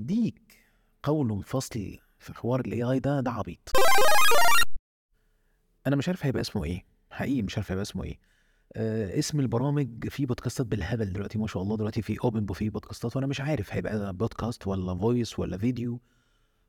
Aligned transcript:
يديك 0.00 0.42
قول 1.02 1.42
فصل 1.42 1.98
في 2.18 2.34
حوار 2.34 2.60
ال 2.60 2.82
AI 2.82 2.98
ده 2.98 3.20
ده 3.20 3.30
عبيط. 3.30 3.72
أنا 5.86 5.96
مش 5.96 6.08
عارف 6.08 6.26
هيبقى 6.26 6.40
اسمه 6.40 6.64
إيه. 6.64 6.84
حقيقي 7.10 7.42
مش 7.42 7.56
عارف 7.58 7.70
هيبقى 7.70 7.82
اسمه 7.82 8.04
إيه. 8.04 8.18
آه 8.76 9.18
اسم 9.18 9.40
البرامج 9.40 10.08
في 10.08 10.26
بودكاستات 10.26 10.66
بالهبل 10.66 11.12
دلوقتي 11.12 11.38
ما 11.38 11.46
شاء 11.46 11.62
الله. 11.62 11.76
دلوقتي 11.76 12.02
في 12.02 12.16
open 12.24 12.46
وفي 12.50 12.70
بودكاستات 12.70 13.16
وأنا 13.16 13.26
مش 13.26 13.40
عارف 13.40 13.72
هيبقى 13.74 14.12
بودكاست 14.12 14.66
ولا 14.66 14.98
voice 14.98 15.38
ولا 15.38 15.58
فيديو 15.58 16.00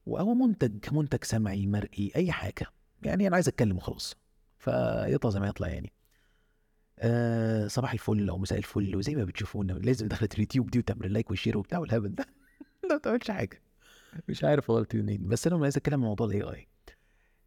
أو 0.07 0.33
منتج 0.33 0.93
منتج 0.93 1.23
سمعي 1.23 1.67
مرئي 1.67 2.11
أي 2.15 2.31
حاجة. 2.31 2.65
يعني 3.03 3.27
أنا 3.27 3.35
عايز 3.35 3.47
أتكلم 3.47 3.77
وخلاص. 3.77 4.15
فيطلع 4.57 5.31
زي 5.31 5.39
ما 5.39 5.47
يطلع 5.47 5.67
يعني. 5.67 5.93
آه 6.99 7.67
صباح 7.67 7.91
الفل 7.93 8.29
أو 8.29 8.37
مساء 8.37 8.57
الفل 8.57 8.95
وزي 8.95 9.15
ما 9.15 9.23
بتشوفونا. 9.23 9.73
لازم 9.73 10.07
دخلت 10.07 10.33
اليوتيوب 10.33 10.69
دي 10.71 10.79
وتعمل 10.79 11.13
like 11.13 11.31
و 11.31 11.35
share 11.35 11.57
وبتاع 11.57 11.79
والهبل 11.79 12.15
ده. 12.15 12.25
ما 12.89 12.97
بتعملش 12.97 13.31
حاجة. 13.31 13.61
مش 14.29 14.43
عارف 14.43 14.69
والله 14.69 14.87
منين 14.93 15.27
بس 15.27 15.47
أنا 15.47 15.63
عايز 15.63 15.77
أتكلم 15.77 15.93
عن 16.01 16.07
موضوع 16.07 16.27
ال 16.27 16.41
AI 16.41 16.67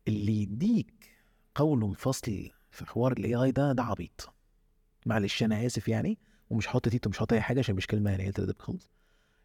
اللي 0.08 0.42
يديك 0.42 1.10
قول 1.54 1.94
فصل 1.94 2.50
في 2.70 2.86
حوار 2.86 3.12
ال 3.12 3.34
AI 3.34 3.50
ده 3.50 3.72
ده 3.72 3.82
عبيط. 3.82 4.32
معلش 5.06 5.42
أنا 5.42 5.66
آسف 5.66 5.88
يعني 5.88 6.18
ومش 6.50 6.68
هحط 6.68 6.88
تيت 6.88 7.10
ومش 7.10 7.18
هحط 7.18 7.32
أي 7.32 7.40
حاجة 7.40 7.58
عشان 7.58 7.74
مش 7.74 7.86
كلمة 7.86 8.10
يعني 8.10 8.32
قذرة 8.32 8.54
خالص 8.58 8.90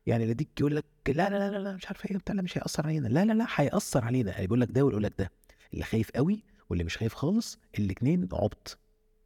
يعني 0.06 0.24
اللي 0.24 0.32
يديك 0.32 0.50
يقول 0.60 0.76
لك 0.76 0.86
لا 1.08 1.30
لا 1.30 1.50
لا 1.52 1.58
لا 1.58 1.76
مش 1.76 1.86
عارف 1.88 2.06
إيه 2.06 2.18
بتاع 2.18 2.36
مش 2.36 2.58
هيأثر 2.58 2.88
علينا. 2.88 3.08
لا 3.08 3.26
لا 3.26 3.34
لا 3.34 3.48
هيأثر 3.56 4.06
علينا. 4.06 4.32
يعني 4.32 4.44
بيقول 4.48 4.62
لك 4.62 4.72
ده 4.72 4.84
ويقول 4.86 5.04
لك 5.04 5.14
ده. 5.20 5.32
اللي 5.74 5.84
خايف 5.84 6.12
قوي 6.12 6.44
واللي 6.70 6.84
مش 6.84 6.98
خايف 6.98 7.14
خالص 7.14 7.58
الاثنين 7.80 8.30
عبط. 8.34 8.78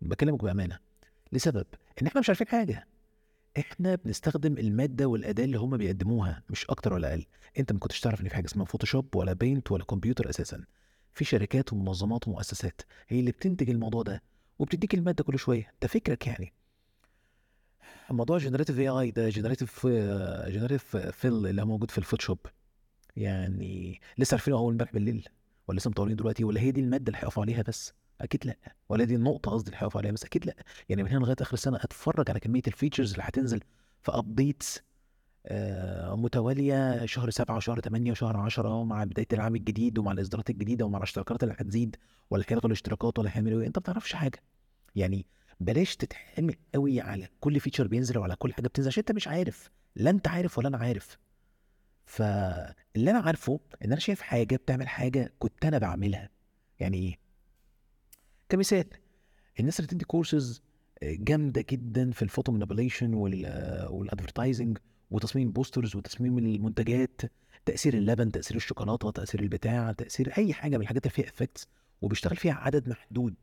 بكلمك 0.02 0.44
بأمانة. 0.44 0.80
لسبب 1.32 1.66
إن 2.02 2.08
إحنا 2.08 2.22
مش 2.22 2.30
عارفين 2.30 2.48
حاجة. 2.48 2.88
إحنا 3.60 3.96
بنستخدم 3.96 4.58
المادة 4.58 5.06
والأداة 5.06 5.44
اللي 5.44 5.58
هم 5.58 5.78
بيقدموها 5.78 6.44
مش 6.50 6.66
أكتر 6.66 6.94
ولا 6.94 7.10
أقل. 7.10 7.26
أنت 7.60 7.72
ما 7.72 7.80
كنتش 7.80 8.00
تعرف 8.00 8.22
إن 8.22 8.28
في 8.28 8.36
حاجة 8.36 8.46
اسمها 8.46 8.66
Photoshop 8.66 9.16
ولا 9.16 9.34
Paint 9.34 9.72
ولا 9.72 9.84
كمبيوتر 9.84 10.30
أساسا. 10.30 10.64
في 11.14 11.26
شركات 11.26 11.74
ومنظمات 11.74 12.28
ومؤسسات 12.28 12.82
هي 13.08 13.20
اللي 13.20 13.32
بتنتج 13.32 13.70
الموضوع 13.70 14.04
ده 14.04 14.24
وبتديك 14.60 14.94
المادة 14.94 15.24
كل 15.24 15.40
شوية. 15.40 15.74
ده 15.82 15.88
فكرك 15.88 16.28
يعني. 16.28 16.54
موضوع 18.12 18.38
generative 18.38 18.80
AI 18.80 19.12
ده 19.12 19.30
generative 19.30 19.88
generative 20.48 20.98
fill 20.98 21.48
اللي 21.48 21.62
هو 21.62 21.66
موجود 21.66 21.92
في 21.92 21.98
ال 21.98 22.02
Photoshop. 22.02 22.40
يعني 23.16 24.02
لسه 24.18 24.36
عارفينه 24.36 24.58
أول 24.58 24.72
امبارح 24.72 24.94
بالليل 24.94 25.28
ولا 25.68 25.78
لسه 25.78 25.90
مطورين 25.90 26.16
دلوقتي 26.16 26.44
ولا 26.44 26.62
هي 26.62 26.72
دي 26.72 26.82
المادة 26.82 27.08
اللي 27.08 27.18
هيقفوا 27.18 27.44
عليها 27.44 27.62
بس. 27.62 27.94
أكيد 28.22 28.48
لأ. 28.48 28.58
ولا 28.90 29.04
دي 29.04 29.16
النقطة 29.16 29.52
قصدي 29.52 29.72
اللي 29.76 29.90
عليها 29.96 30.12
بس 30.12 30.24
أكيد 30.26 30.46
لأ. 30.46 30.56
يعني 30.90 31.04
من 31.04 31.10
هنا 31.10 31.20
لغاية 31.20 31.36
آخر 31.42 31.54
السنة 31.54 31.78
أتفرج 31.78 32.30
على 32.30 32.40
كمية 32.40 32.62
ال 32.68 32.73
features 32.73 33.12
اللي 33.12 33.24
هتنزل 33.24 33.62
في 34.02 34.12
updates 34.12 34.82
آه 35.46 36.16
متوالية 36.16 37.06
شهر 37.06 37.30
سبعة 37.30 37.56
وشهر 37.58 37.80
ثمانية 37.82 38.12
وشهر 38.12 38.38
عشرة 38.38 38.84
مع 38.84 39.04
بداية 39.04 39.28
العام 39.34 39.56
الجديد 39.56 39.98
ومع 39.98 40.12
الإصدارات 40.12 40.50
الجديدة 40.50 40.86
ومع 40.86 40.98
الاشتراكات 40.98 41.44
اللي 41.44 41.56
هتزيد 41.60 41.96
ولا 42.30 42.44
هيلغوا 42.50 42.66
الاشتراكات 42.68 43.20
ولا 43.20 43.30
هيعملوا 43.34 43.62
إيه. 43.62 43.68
أنت 43.68 43.78
ما 43.78 43.82
بتعرفش 43.82 44.14
حاجة. 44.14 44.40
يعني 44.96 45.26
بلاش 45.60 45.96
تتحمس 45.96 46.56
قوي 46.74 47.02
على 47.02 47.28
كل 47.40 47.60
feature 47.60 47.88
بينزل 47.88 48.18
وعلى 48.18 48.36
كل 48.36 48.54
حاجة 48.54 48.68
بتنزل 48.68 48.88
عشان 48.90 49.02
أنت 49.02 49.12
مش 49.12 49.28
عارف. 49.28 49.70
لا 49.96 50.10
أنت 50.10 50.28
عارف 50.28 50.58
ولا 50.58 50.68
أنا 50.68 50.78
عارف. 50.78 51.18
فاللي 52.06 53.12
أنا 53.12 53.20
عارفه 53.20 53.60
إن 53.86 53.92
أنا 53.92 54.00
شايف 54.00 54.22
حاجة 54.22 54.56
بتعمل 54.56 54.88
حاجة 54.88 55.34
كنت 55.40 55.66
أنا 55.66 55.78
بعملها. 55.78 56.30
يعني 56.80 56.98
إيه 56.98 57.25
كمثال. 58.50 58.86
الناس 59.60 59.80
اللي 59.80 59.88
بتدي 59.88 60.06
كورسز 60.06 60.62
جامدة 61.04 61.66
جدا 61.70 62.12
في 62.12 62.22
ال 62.22 62.27
photo 62.27 62.52
manipulation 62.52 63.14
وال 63.14 63.39
advertising 63.39 64.78
وتصميم 65.12 65.52
posters 65.52 65.96
وتصميم 65.96 66.38
المنتجات 66.38 67.22
تأثير 67.66 67.94
اللبن 67.94 68.32
تأثير 68.32 68.58
الشوكولاتة 68.58 69.12
تأثير 69.12 69.42
البتاع 69.42 69.92
تأثير 69.92 70.34
أي 70.38 70.54
حاجة 70.54 70.78
من 70.78 70.82
الحاجات 70.84 71.06
اللي 71.06 71.14
فيها 71.16 71.26
effects 71.26 71.68
وبيشتغل 72.02 72.36
فيها 72.36 72.54
عدد 72.54 72.90
محدود. 72.90 73.36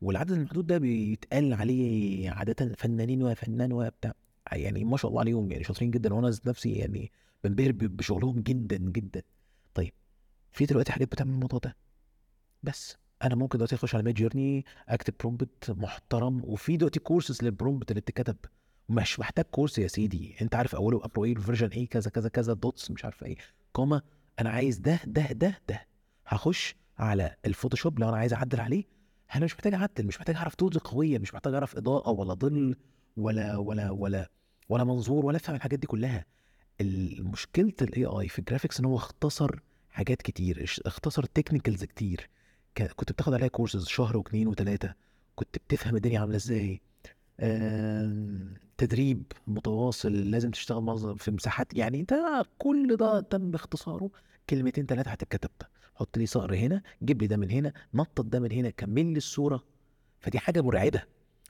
والعدد 0.00 0.30
المحدود 0.30 0.66
ده 0.66 0.78
بيتقال 0.78 1.54
عليه 1.54 2.30
عادة 2.30 2.74
فنانين 2.74 3.22
وفنان 3.22 3.72
وبتاع 3.72 4.14
يعني 4.52 4.84
ما 4.84 4.96
شاء 4.96 5.08
الله 5.10 5.20
عليهم 5.20 5.50
يعني 5.52 5.64
شاطرين 5.64 5.90
جدا. 5.90 6.14
وأنا 6.14 6.36
نفسي 6.46 6.72
يعني 6.72 7.12
بنبهر 7.44 7.72
بشغلهم 7.72 8.40
جدا 8.40 8.76
جدا. 8.76 9.22
طيب 9.74 9.92
في 10.52 10.66
دلوقتي 10.66 10.92
حاجات 10.92 11.12
بتعمل 11.12 11.30
الموضوع 11.30 11.58
ده. 11.64 11.76
بس. 12.62 12.96
أنا 13.24 13.34
ممكن 13.34 13.58
دلوقتي 13.58 13.74
أخش 13.74 13.94
على 13.94 14.04
Midjourney 14.04 14.64
أكتب 14.88 15.14
prompt 15.20 15.70
محترم 15.70 16.42
وفي 16.44 16.76
دلوقتي 16.76 17.00
courses 17.00 17.42
لل 17.42 17.54
prompt 17.54 17.90
اللي 17.90 18.00
بتتكتب. 18.00 18.36
مش 18.88 19.20
محتاج 19.20 19.44
course 19.44 19.78
يا 19.78 19.88
سيدي. 19.88 20.36
أنت 20.42 20.54
عارف 20.54 20.74
أوله 20.74 20.96
واخره 20.96 21.24
إيه 21.24 21.32
ال 21.32 21.36
version 21.36 21.68
إيه 21.68 21.88
كذا 21.88 22.10
كذا 22.10 22.28
كذا 22.28 22.52
dots 22.52 22.90
مش 22.90 23.04
عارف 23.04 23.24
إيه. 23.24 23.36
comma 23.72 24.02
أنا 24.40 24.50
عايز 24.50 24.78
ده 24.78 25.00
ده 25.06 25.32
ده 25.32 25.58
ده. 25.68 25.86
هخش 26.26 26.74
على 26.98 27.36
ال 27.46 27.51
Photoshop 27.51 27.98
لو 27.98 28.08
أنا 28.08 28.16
عايز 28.16 28.32
أعدل 28.32 28.60
عليه. 28.60 28.84
أنا 29.34 29.44
مش 29.44 29.54
محتاج 29.54 29.74
أعدل 29.74 30.06
مش 30.06 30.16
محتاج 30.18 30.36
أعرف 30.36 30.54
tools 30.54 30.76
قوية 30.78 31.18
مش 31.18 31.34
محتاج 31.34 31.54
أعرف 31.54 31.76
إضاءة 31.76 32.10
ولا 32.10 32.34
ظل 32.34 32.76
ولا 33.16 33.56
ولا 33.56 33.90
ولا 33.90 34.30
ولا 34.68 34.84
منظور 34.84 35.26
ولا 35.26 35.36
افهم 35.36 35.56
الحاجات 35.56 35.78
دي 35.78 35.86
كلها. 35.86 36.24
المشكلة 36.80 37.72
ال 37.82 38.04
AI 38.04 38.28
في 38.28 38.38
ال 38.38 38.43
graphics 38.43 38.80
إن 38.80 38.84
هو 38.84 38.96
اختصر 38.96 39.60
حاجات 39.90 40.22
كتير 40.22 40.64
اختصر 40.86 41.24
technicals 41.24 41.84
كتير. 41.84 42.28
كنت 42.82 43.12
بتاخد 43.12 43.34
عليها 43.34 43.48
كورسز 43.48 43.86
شهر 43.86 44.16
واثنين 44.16 44.48
وثلاثه 44.48 44.94
كنت 45.34 45.56
بتفهم 45.56 45.96
الدنيا 45.96 46.20
عاملة 46.20 46.36
إزاي. 46.36 46.80
تدريب 48.78 49.22
متواصل 49.46 50.12
لازم 50.12 50.50
تشتغل 50.50 51.18
في 51.18 51.30
مساحات 51.30 51.74
يعني 51.74 52.00
أنت 52.00 52.14
كل 52.58 52.96
ده 52.96 53.20
تم 53.20 53.54
اختصاره 53.54 54.10
كلمتين 54.50 54.86
ثلاثة 54.86 55.10
هتتكتب 55.10 55.50
حط 55.94 56.18
لي 56.18 56.26
صقر 56.26 56.54
هنا 56.54 56.82
جيب 57.02 57.22
لي 57.22 57.26
ده 57.28 57.36
من 57.36 57.50
هنا 57.50 57.72
نطط 57.94 58.24
ده 58.24 58.40
من 58.40 58.52
هنا 58.52 58.70
كمل 58.70 59.06
لي 59.06 59.16
الصورة. 59.16 59.64
فدي 60.20 60.38
حاجة 60.38 60.60
مرعبة. 60.60 61.02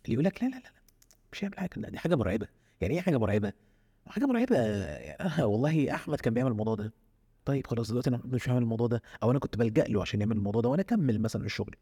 اللي 0.04 0.14
يقول 0.14 0.24
لك 0.24 0.42
لا 0.42 0.48
لا 0.48 0.54
لا 0.56 0.72
مش 1.32 1.44
هيعمل 1.44 1.58
حاجة. 1.58 1.70
لا 1.76 1.90
دي 1.90 1.98
حاجة 1.98 2.14
مرعبة. 2.14 2.46
يعني 2.80 2.94
إيه 2.94 3.00
حاجة 3.00 3.16
مرعبة؟ 3.18 3.52
حاجة 4.06 4.24
مرعبة 4.26 4.56
آه 4.56 5.46
والله 5.46 5.94
أحمد 5.94 6.20
كان 6.20 6.34
بيعمل 6.34 6.50
الموضوع 6.50 6.74
ده. 6.74 6.92
طيب 7.46 7.66
خلاص 7.66 7.88
دلوقتي 7.90 8.10
أنا 8.10 8.20
مش 8.24 8.48
هعمل 8.48 8.62
الموضوع 8.62 8.86
ده 8.86 9.02
أو 9.22 9.30
أنا 9.30 9.38
كنت 9.38 9.56
بلجأ 9.56 9.84
له 9.84 10.02
عشان 10.02 10.20
يعمل 10.20 10.36
الموضوع 10.36 10.62
ده 10.62 10.68
وأنا 10.68 10.82
أكمل 10.82 11.20
مثلا 11.20 11.44
الشغل. 11.44 11.76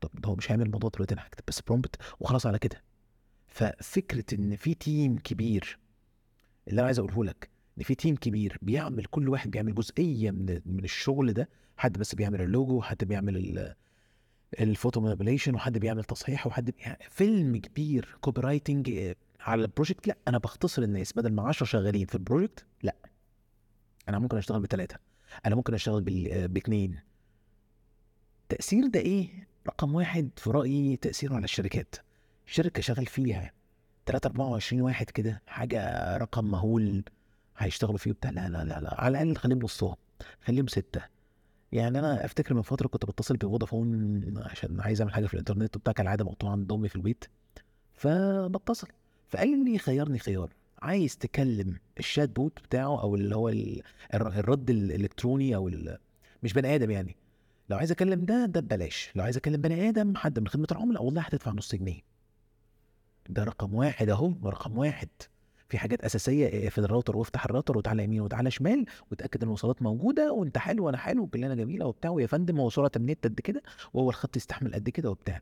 طب 0.00 0.26
هو 0.26 0.34
مش 0.36 0.50
هيعمل 0.50 0.66
الموضوع 0.66 0.90
دلوقتي 0.94 1.14
أنا 1.14 1.26
هكتب 1.26 1.44
بس 1.48 1.60
prompt 1.60 1.96
وخلاص 2.20 2.46
على 2.46 2.58
كده. 2.58 2.82
ففكرة 3.46 4.24
إن 4.34 4.56
في 4.56 4.74
team 4.74 5.18
كبير 5.18 5.78
اللي 6.68 6.78
أنا 6.78 6.86
عايز 6.86 6.98
أقوله 6.98 7.24
لك 7.24 7.50
إن 7.78 7.82
في 7.82 7.94
team 7.94 8.16
كبير 8.16 8.58
بيعمل 8.62 9.04
كل 9.04 9.28
واحد 9.28 9.50
بيعمل 9.50 9.74
جزئية 9.74 10.30
من 10.30 10.60
من 10.66 10.84
الشغل 10.84 11.32
ده 11.32 11.48
حد 11.76 11.98
بس 11.98 12.14
بيعمل 12.14 12.40
اللوجو 12.40 12.82
حد 12.82 13.04
بيعمل 13.04 13.36
ال- 13.36 13.74
ال 14.60 14.67
photo 14.67 15.00
manipulation 15.00 15.54
وحد 15.54 15.78
بيعمل 15.78 16.04
تصحيح 16.04 16.46
وحد 16.46 16.64
بي... 16.70 16.74
يعني 16.78 16.98
في 17.10 17.25
team 17.25 17.56
كبير 17.56 18.16
copywriting 18.20 18.90
آه، 18.90 19.16
على 19.40 19.62
ال 19.62 19.68
project 19.68 20.08
لأ 20.08 20.16
أنا 20.28 20.38
بختصر 20.38 20.82
الناس 20.82 21.12
بدل 21.12 21.32
ما 21.32 21.42
10 21.48 21.66
شغالين 21.66 22.06
في 22.06 22.14
ال 22.14 22.20
project 22.20 22.64
لأ. 22.82 22.96
أنا 24.08 24.18
ممكن 24.18 24.36
أشتغل 24.36 24.60
بثلاثه 24.60 24.96
أنا 25.46 25.54
ممكن 25.54 25.74
أشتغل 25.74 26.00
بال- 26.02 26.32
آه، 26.32 26.46
باثنين 26.46 27.00
تأثير 28.48 28.86
ده 28.86 29.00
إيه؟ 29.00 29.48
رقم 29.66 29.94
واحد 29.94 30.30
في 30.36 30.50
رأيي 30.50 30.96
تأثيره 30.96 31.34
على 31.34 31.44
الشركات. 31.44 31.96
شركة 32.46 32.82
شغال 32.82 33.06
فيها 33.06 33.52
3 34.06 34.26
24 34.26 34.82
واحد 34.82 35.10
كده 35.10 35.42
حاجة 35.46 36.16
رقم 36.16 36.44
مهول 36.44 37.04
هيشتغلوا 37.58 37.98
فيه 37.98 38.12
بتاع 38.12 38.30
لا 38.30 38.48
لا 38.48 38.64
لا 38.64 38.80
لا 38.80 39.00
على 39.00 39.22
الأقل 39.22 39.36
خليهم 39.36 39.58
نصهم 39.58 39.94
خليهم 40.44 40.66
ستة. 40.66 41.00
يعني 41.72 41.98
أنا 41.98 42.24
أفتكر 42.24 42.54
من 42.54 42.62
فترة 42.62 42.88
كنت 42.88 43.04
بتصل 43.06 43.36
بفودافون 43.36 44.22
عشان 44.38 44.80
عايز 44.80 45.00
أعمل 45.00 45.14
حاجة 45.14 45.26
في 45.26 45.34
الإنترنت 45.34 45.76
وبتاع 45.76 45.92
كالعاده 45.92 46.24
مقطوعة 46.24 46.52
عند 46.52 46.72
أمي 46.72 46.88
في 46.88 46.96
البيت 46.96 47.24
فبتصل. 47.92 48.88
فقال 49.28 49.64
لي 49.64 49.78
خيرني 49.78 50.18
خيار. 50.18 50.50
عايز 50.84 51.16
تكلم 51.18 51.78
الشات 51.98 52.28
بوت 52.36 52.58
بتاعه 52.64 53.02
أو 53.02 53.14
اللي 53.14 53.36
هو 53.36 53.48
ال- 53.48 53.82
الر- 54.14 54.28
الرد 54.38 54.70
الإلكتروني 54.70 55.54
أو 55.56 55.70
مش 56.42 56.52
بني 56.52 56.74
آدم 56.74 56.90
يعني. 56.90 57.16
لو 57.70 57.76
عايز 57.76 57.90
أكلم 57.90 58.24
ده 58.24 58.46
ده 58.46 58.60
ببلاش. 58.60 59.10
لو 59.14 59.24
عايز 59.24 59.36
أكلم 59.36 59.60
بني 59.60 59.88
آدم 59.88 60.16
حد 60.16 60.38
من 60.38 60.48
خدمة 60.48 60.66
العملاء 60.72 61.02
والله 61.04 61.22
هتدفع 61.22 61.50
نص 61.52 61.74
جنيه. 61.74 62.00
ده 63.28 63.44
رقم 63.44 63.74
واحد 63.74 64.08
أهو 64.08 64.32
رقم 64.44 64.78
واحد. 64.78 65.08
في 65.68 65.78
حاجات 65.78 66.04
أساسية 66.04 66.48
اقفل 66.64 66.84
الراوتر 66.84 67.16
وافتح 67.16 67.44
الراوتر 67.44 67.78
وتعالى 67.78 68.04
يمين 68.04 68.20
وتعالى 68.20 68.50
شمال 68.50 68.86
وتأكد 69.12 69.42
إن 69.42 69.48
الوصلات 69.48 69.82
موجودة 69.82 70.32
وأنت 70.32 70.58
حلو 70.58 70.86
وأنا 70.86 70.96
حلو 70.98 71.22
وكلنا 71.22 71.54
جميلة 71.54 71.86
وبتاع 71.86 72.10
ويا 72.10 72.26
فندم 72.26 72.60
هو 72.60 72.70
سرعة 72.70 72.90
النت 72.96 73.24
قد 73.26 73.40
كده؟ 73.40 73.62
وهو 73.94 74.10
الخط 74.10 74.36
يستحمل 74.36 74.74
قد 74.74 74.88
كده 74.90 75.10
وبتاع. 75.10 75.40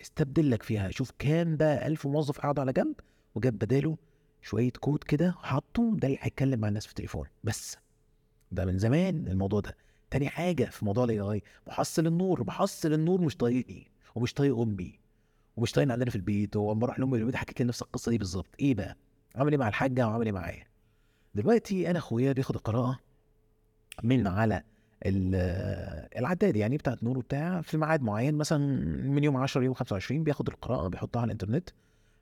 استبدل 0.00 0.50
لك 0.50 0.62
فيها. 0.62 0.90
شوف 0.90 1.10
كام 1.18 1.56
بقى 1.56 1.86
ألف 1.86 2.06
موظف 2.06 2.40
قعدوا 2.40 2.62
على 2.62 2.72
جنب 2.72 2.94
وجاب 3.34 3.52
بداله 3.58 3.96
شوية 4.44 4.70
كود 4.80 5.04
كده 5.04 5.34
حطه 5.42 5.96
ده 5.96 6.08
اللي 6.08 6.18
هيتكلم 6.20 6.60
مع 6.60 6.68
الناس 6.68 6.84
في 6.86 6.90
التليفون. 6.92 7.26
بس 7.44 7.76
ده 8.52 8.64
من 8.64 8.78
زمان 8.78 9.28
الموضوع 9.28 9.60
ده. 9.60 9.76
تاني 10.10 10.28
حاجة 10.28 10.64
في 10.64 10.84
موضوع 10.84 11.04
ال 11.04 11.20
AI 11.20 11.42
محصل 11.66 12.06
النور 12.06 12.44
محصل 12.44 12.92
النور 12.92 13.20
مش 13.20 13.36
طايقني 13.36 13.86
ومش 14.14 14.34
طايق 14.34 14.58
أمي 14.58 14.98
ومش 15.56 15.72
طايقني 15.72 15.92
عندنا 15.92 16.10
في 16.10 16.16
البيت 16.16 16.56
ولما 16.56 16.84
أروح 16.84 16.98
لأمي 16.98 17.18
البيت 17.18 17.36
حكيت 17.36 17.60
لي 17.60 17.66
نفس 17.66 17.82
القصة 17.82 18.10
دي 18.10 18.18
بالظبط. 18.18 18.46
إيه 18.60 18.74
بقى؟ 18.74 18.96
عامل 19.36 19.50
إيه 19.52 19.58
مع 19.58 19.68
الحاجة 19.68 20.08
وعامل 20.08 20.26
إيه 20.26 20.32
معايا؟ 20.32 20.64
دلوقتي 21.34 21.90
أنا 21.90 21.98
أخويا 21.98 22.32
بياخد 22.32 22.54
القراءة 22.54 22.98
من 24.02 24.26
على 24.26 24.62
العداد 26.18 26.56
يعني 26.56 26.76
بتاعت 26.76 27.04
نور 27.04 27.18
وبتاع 27.18 27.60
في 27.60 27.76
ميعاد 27.76 28.02
معين 28.02 28.34
مثلا 28.34 28.58
من 29.10 29.24
يوم 29.24 29.36
10 29.36 29.62
يوم 29.62 29.74
25 29.74 30.24
بياخد 30.24 30.48
القراءة 30.48 30.88
بيحطها 30.88 31.20
على 31.20 31.26
الإنترنت. 31.26 31.70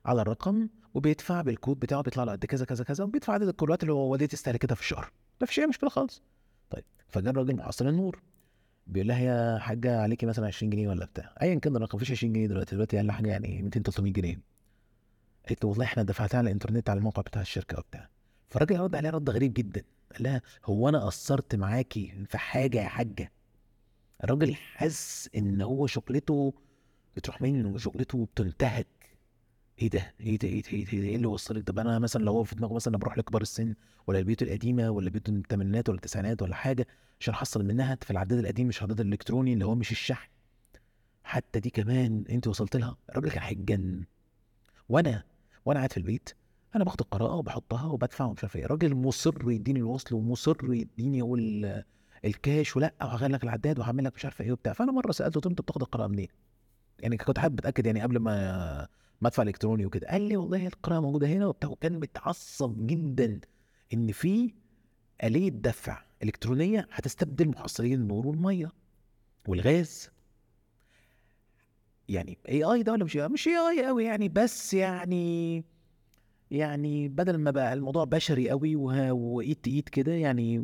على 0.05 0.21
الرقم 0.21 0.69
وبيدفع 0.93 1.41
بالكود 1.41 1.79
بتاعه 1.79 2.01
بيطلع 2.01 2.23
له 2.23 2.31
قد 2.31 2.45
كذا 2.45 2.65
كذا 2.65 2.83
كذا 2.83 3.03
وبيدفع 3.03 3.33
عدد 3.33 3.47
الكروات 3.47 3.83
اللي 3.83 3.93
هو 3.93 4.11
والدتي 4.11 4.27
تستهلكتها 4.27 4.75
في 4.75 4.81
الشهر. 4.81 5.11
ما 5.41 5.47
فيش 5.47 5.59
أي 5.59 5.67
مشكلة 5.67 5.89
خالص. 5.89 6.21
طيب 6.69 6.83
فجاء 7.07 7.31
الراجل 7.31 7.55
محصل 7.55 7.87
النور 7.87 8.21
بيقول 8.87 9.07
لها 9.07 9.19
يا 9.19 9.59
حاجة 9.59 10.01
عليكي 10.01 10.25
مثلا 10.25 10.47
20 10.47 10.69
جنيه 10.69 10.87
ولا 10.87 11.05
بتاع. 11.05 11.35
ايا 11.41 11.55
كان 11.55 11.75
الرقم 11.75 11.95
مفيش 11.95 12.11
20 12.11 12.33
جنيه 12.33 12.47
دلوقتي 12.47 12.75
دلوقتي 12.75 12.97
أقل 12.97 13.11
حاجة 13.11 13.29
يعني 13.29 13.61
200 13.61 13.81
300 13.81 14.13
جنيه. 14.13 14.39
قالت 15.47 15.63
له 15.63 15.69
والله 15.69 15.85
إحنا 15.85 16.03
دفعتها 16.03 16.37
على 16.37 16.47
الإنترنت 16.47 16.89
على 16.89 16.97
الموقع 16.97 17.21
بتاع 17.21 17.41
الشركة 17.41 17.79
وبتاع. 17.79 18.09
فالراجل 18.49 18.79
رد 18.79 18.95
عليها 18.95 19.11
رد 19.11 19.29
غريب 19.29 19.53
جدا. 19.53 19.83
قال 20.13 20.23
لها 20.23 20.41
هو 20.65 20.89
أنا 20.89 21.05
قصرت 21.05 21.55
معاكي 21.55 22.25
في 22.29 22.37
حاجة 22.37 22.81
يا 22.81 22.87
حاجة؟ 22.87 23.31
الراجل 24.23 24.55
حس 24.55 25.29
إن 25.35 25.61
هو 25.61 25.87
شغلته 25.87 26.53
بتروح 27.15 27.41
منه 27.41 27.77
شغلته 27.77 28.25
بتنتهك. 28.25 28.87
إيه 29.81 29.89
ده؟ 29.89 30.13
إيه 30.19 30.37
ده؟ 30.37 30.47
إيه 30.47 30.61
ده؟ 30.61 30.69
إيه, 30.73 30.85
ده؟ 30.85 30.91
إيه 30.91 31.15
اللي 31.15 31.27
وصلك؟ 31.27 31.67
طب 31.67 31.79
أنا 31.79 31.99
مثلا 31.99 32.23
لو 32.23 32.31
هو 32.33 32.43
في 32.43 32.55
دماغه 32.55 32.73
مثلا 32.73 32.97
بروح 32.97 33.17
لكبار 33.17 33.41
السن 33.41 33.75
ولا 34.07 34.19
البيوت 34.19 34.41
القديمة 34.41 34.89
ولا 34.89 35.09
بيوت 35.09 35.29
الثمانينات 35.29 35.89
ولا 35.89 35.95
التسعينات 35.95 36.41
ولا 36.41 36.55
حاجة 36.55 36.87
عشان 37.19 37.33
احصل 37.33 37.65
منها 37.65 37.97
في 38.01 38.11
العداد 38.11 38.39
القديم 38.39 38.67
مش 38.67 38.77
العداد 38.77 38.99
الإلكتروني 38.99 39.53
اللي 39.53 39.65
هو 39.65 39.75
مش 39.75 39.91
الشحن. 39.91 40.29
حتى 41.23 41.59
دي 41.59 41.69
كمان 41.69 42.23
أنت 42.29 42.47
وصلت 42.47 42.75
لها؟ 42.75 42.97
الراجل 43.09 43.31
كان 43.31 43.43
هيتجنن 43.43 44.03
وأنا 44.89 45.23
وأنا 45.65 45.79
قاعد 45.79 45.91
في 45.91 45.97
البيت 45.97 46.29
أنا 46.75 46.83
باخد 46.83 47.01
القراءة 47.01 47.35
وبحطها 47.35 47.85
وبدفع 47.85 48.25
ومش 48.25 48.43
عارف 48.43 48.55
إيه. 48.55 48.65
الراجل 48.65 48.95
مصر 48.95 49.51
يديني 49.51 49.79
الوصل 49.79 50.15
ومصر 50.15 50.73
يديني 50.73 51.17
يقول 51.17 51.83
الكاش 52.25 52.75
ولا 52.75 52.93
وهغير 53.01 53.29
لك 53.31 53.43
العداد 53.43 53.79
وهعمل 53.79 54.03
لك 54.03 54.15
مش 54.15 54.25
عارف 54.25 54.41
إيه 54.41 54.51
وبتاع. 54.51 54.73
فأنا 54.73 54.91
مرة 54.91 55.11
سألته 55.11 55.35
قلت 55.35 55.45
له 55.45 55.51
انت 55.51 55.61
بتاخد 55.61 55.81
القراءة 55.81 56.07
منين؟ 56.07 56.27
يعني 56.99 57.17
كنت 57.17 57.39
حابب 57.39 57.59
أتأكد 57.59 57.85
يعني 57.85 58.01
قبل 58.01 58.17
ما 58.19 58.87
ما 59.23 59.27
ادفع 59.29 59.43
إلكتروني 59.43 59.85
وكده. 59.85 60.07
قال 60.07 60.21
لي 60.21 60.37
والله 60.37 60.67
القراءه 60.67 60.99
موجودة 60.99 61.27
هنا 61.27 61.47
وبتاع 61.47 61.69
وكان 61.69 61.99
متعصب 61.99 62.87
جدا 62.87 63.39
إن 63.93 64.11
في 64.11 64.53
آلية 65.23 65.49
دفع 65.49 66.03
إلكترونية 66.23 66.87
هتستبدل 66.91 67.47
محصلين 67.49 67.93
النور 68.01 68.27
والمية 68.27 68.71
والغاز. 69.47 70.09
يعني 72.09 72.37
AI 72.49 72.83
ده 72.83 72.91
ولا 72.91 73.03
مش 73.03 73.15
مش 73.15 73.47
AI 73.47 73.85
قوي 73.85 74.03
يعني 74.03 74.29
بس 74.29 74.73
يعني 74.73 75.63
يعني 76.51 77.09
بدل 77.09 77.37
ما 77.37 77.51
بقى 77.51 77.73
الموضوع 77.73 78.03
بشري 78.03 78.49
قوي 78.49 78.75
وايد 78.75 79.55
to 79.55 79.69
ايد 79.71 79.89
كده 79.89 80.11
يعني 80.11 80.59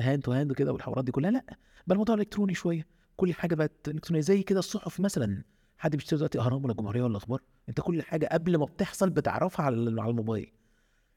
hand 0.00 0.22
to 0.22 0.32
hand 0.32 0.52
كده 0.52 0.72
والحوارات 0.72 1.04
دي 1.04 1.12
كلها 1.12 1.30
لأ 1.30 1.44
بقى 1.86 1.92
الموضوع 1.94 2.14
إلكتروني 2.14 2.54
شوية. 2.54 2.86
كل 3.16 3.34
حاجة 3.34 3.54
بقت 3.54 3.88
إلكترونية 3.88 4.20
زي 4.22 4.42
كده 4.42 4.58
الصحف 4.58 5.00
مثلا. 5.00 5.42
حد 5.78 5.96
بيشتري 5.96 6.16
دلوقتي 6.16 6.38
اهرام 6.38 6.64
ولا 6.64 6.74
جمهوريه 6.74 7.02
ولا 7.02 7.16
أخبار 7.16 7.40
أنت 7.68 7.80
كل 7.80 8.02
حاجة 8.02 8.26
قبل 8.32 8.56
ما 8.56 8.64
بتحصل 8.64 9.10
بتعرفها 9.10 9.66
على 9.66 10.00
على 10.00 10.10
الموبايل. 10.10 10.52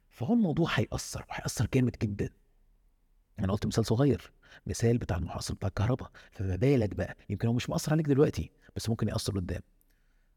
فهو 0.10 0.34
الموضوع 0.34 0.70
هيأثر 0.74 1.26
وهيأثر 1.30 1.68
جامد 1.74 1.96
جدا. 2.02 2.30
أنا 3.40 3.52
قلت 3.54 3.66
مثال 3.66 3.86
صغير 3.86 4.32
مثال 4.68 4.98
بتاع 4.98 5.18
المحصل 5.18 5.54
بتاع 5.54 5.68
الكهرباء. 5.70 6.12
فما 6.32 6.56
بالك 6.56 6.96
بقى 6.96 7.18
يمكن 7.30 7.48
هو 7.48 7.54
مش 7.54 7.70
مأثر 7.70 7.92
عليك 7.92 8.06
دلوقتي 8.06 8.52
بس 8.76 8.90
ممكن 8.90 9.08
يأثر 9.08 9.34
قدام. 9.36 9.62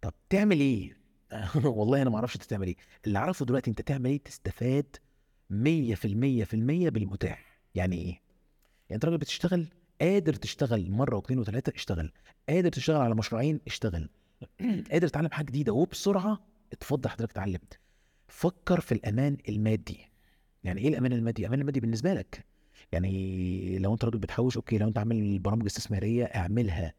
طب 0.00 0.14
تعمل 0.30 0.60
إيه؟ 0.60 0.96
والله 1.64 2.02
أنا 2.02 2.10
ما 2.10 2.16
أعرفش 2.16 2.34
أنت 2.34 2.44
تعمل 2.44 2.66
إيه. 2.66 2.76
اللي 3.06 3.18
أعرفه 3.18 3.44
دلوقتي 3.44 3.70
أنت 3.70 3.80
تعمل 3.80 4.10
إيه؟ 4.10 4.18
تستفاد 4.24 4.96
100% 5.50 5.54
في 5.94 6.54
المية 6.54 6.88
بالمتاح. 6.88 7.60
يعني 7.74 7.96
إيه؟ 7.96 8.04
يعني 8.08 8.94
أنت 8.94 9.04
راجل 9.04 9.18
بتشتغل 9.18 9.66
قادر 10.02 10.34
تشتغل 10.34 10.90
مرة 10.90 11.16
واثنين 11.16 11.38
وثلاثة 11.38 11.72
اشتغل. 11.76 12.12
قادر 12.48 12.68
تشتغل 12.68 13.00
على 13.00 13.14
مشروعين 13.14 13.60
اشتغل. 13.66 14.08
قادر 14.92 15.08
تتعلم 15.08 15.30
حاجة 15.30 15.46
جديدة 15.46 15.72
وبسرعة 15.72 16.46
اتفضل 16.72 17.10
حضرتك 17.10 17.30
اتعلم. 17.30 17.60
فكر 18.28 18.80
في 18.80 18.92
الأمان 18.92 19.36
المادي. 19.48 20.08
يعني 20.64 20.80
إيه 20.80 20.88
الأمان 20.88 21.12
المادي؟ 21.12 21.42
الأمان 21.42 21.60
المادي 21.60 21.80
بالنسبة 21.80 22.14
لك. 22.14 22.44
يعني 22.92 23.78
لو 23.78 23.92
أنت 23.92 24.04
راجل 24.04 24.18
بتحوش 24.18 24.56
أوكي. 24.56 24.78
لو 24.78 24.88
أنت 24.88 24.98
عامل 24.98 25.38
برامج 25.38 25.64
استثمارية 25.64 26.24
اعملها. 26.24 26.94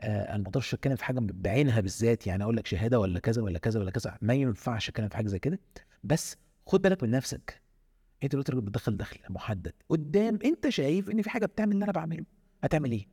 آه 0.00 0.22
أنا 0.34 0.38
ما 0.38 0.44
أقدرش 0.48 0.74
أتكلم 0.74 0.96
في 0.96 1.04
حاجة 1.04 1.18
بعينها 1.20 1.80
بالذات. 1.80 2.26
يعني 2.26 2.42
أقول 2.42 2.56
لك 2.56 2.66
شهادة 2.66 3.00
ولا 3.00 3.20
كذا 3.20 3.42
ولا 3.42 3.58
كذا 3.58 3.80
ولا 3.80 3.90
كذا. 3.90 4.18
ما 4.22 4.34
ينفعش 4.34 4.88
أتكلم 4.88 5.08
في 5.08 5.16
حاجة 5.16 5.26
زي 5.26 5.38
كده. 5.38 5.60
بس 6.04 6.36
خد 6.66 6.82
بالك 6.82 7.02
من 7.02 7.10
نفسك. 7.10 7.62
أنت 8.22 8.32
دلوقتي 8.32 8.52
راجل 8.52 8.64
بتدخل 8.64 8.96
دخل 8.96 9.20
محدد. 9.30 9.72
قدام 9.88 10.38
أنت 10.44 10.68
شايف 10.68 11.10
إن 11.10 11.22
في 11.22 11.30
حاجة 11.30 11.46
بتعمل 11.46 11.72
اللي 11.72 11.84
أنا 11.84 11.92
بعمله. 11.92 12.24
هتعمل 12.62 12.92
إيه؟ 12.92 13.06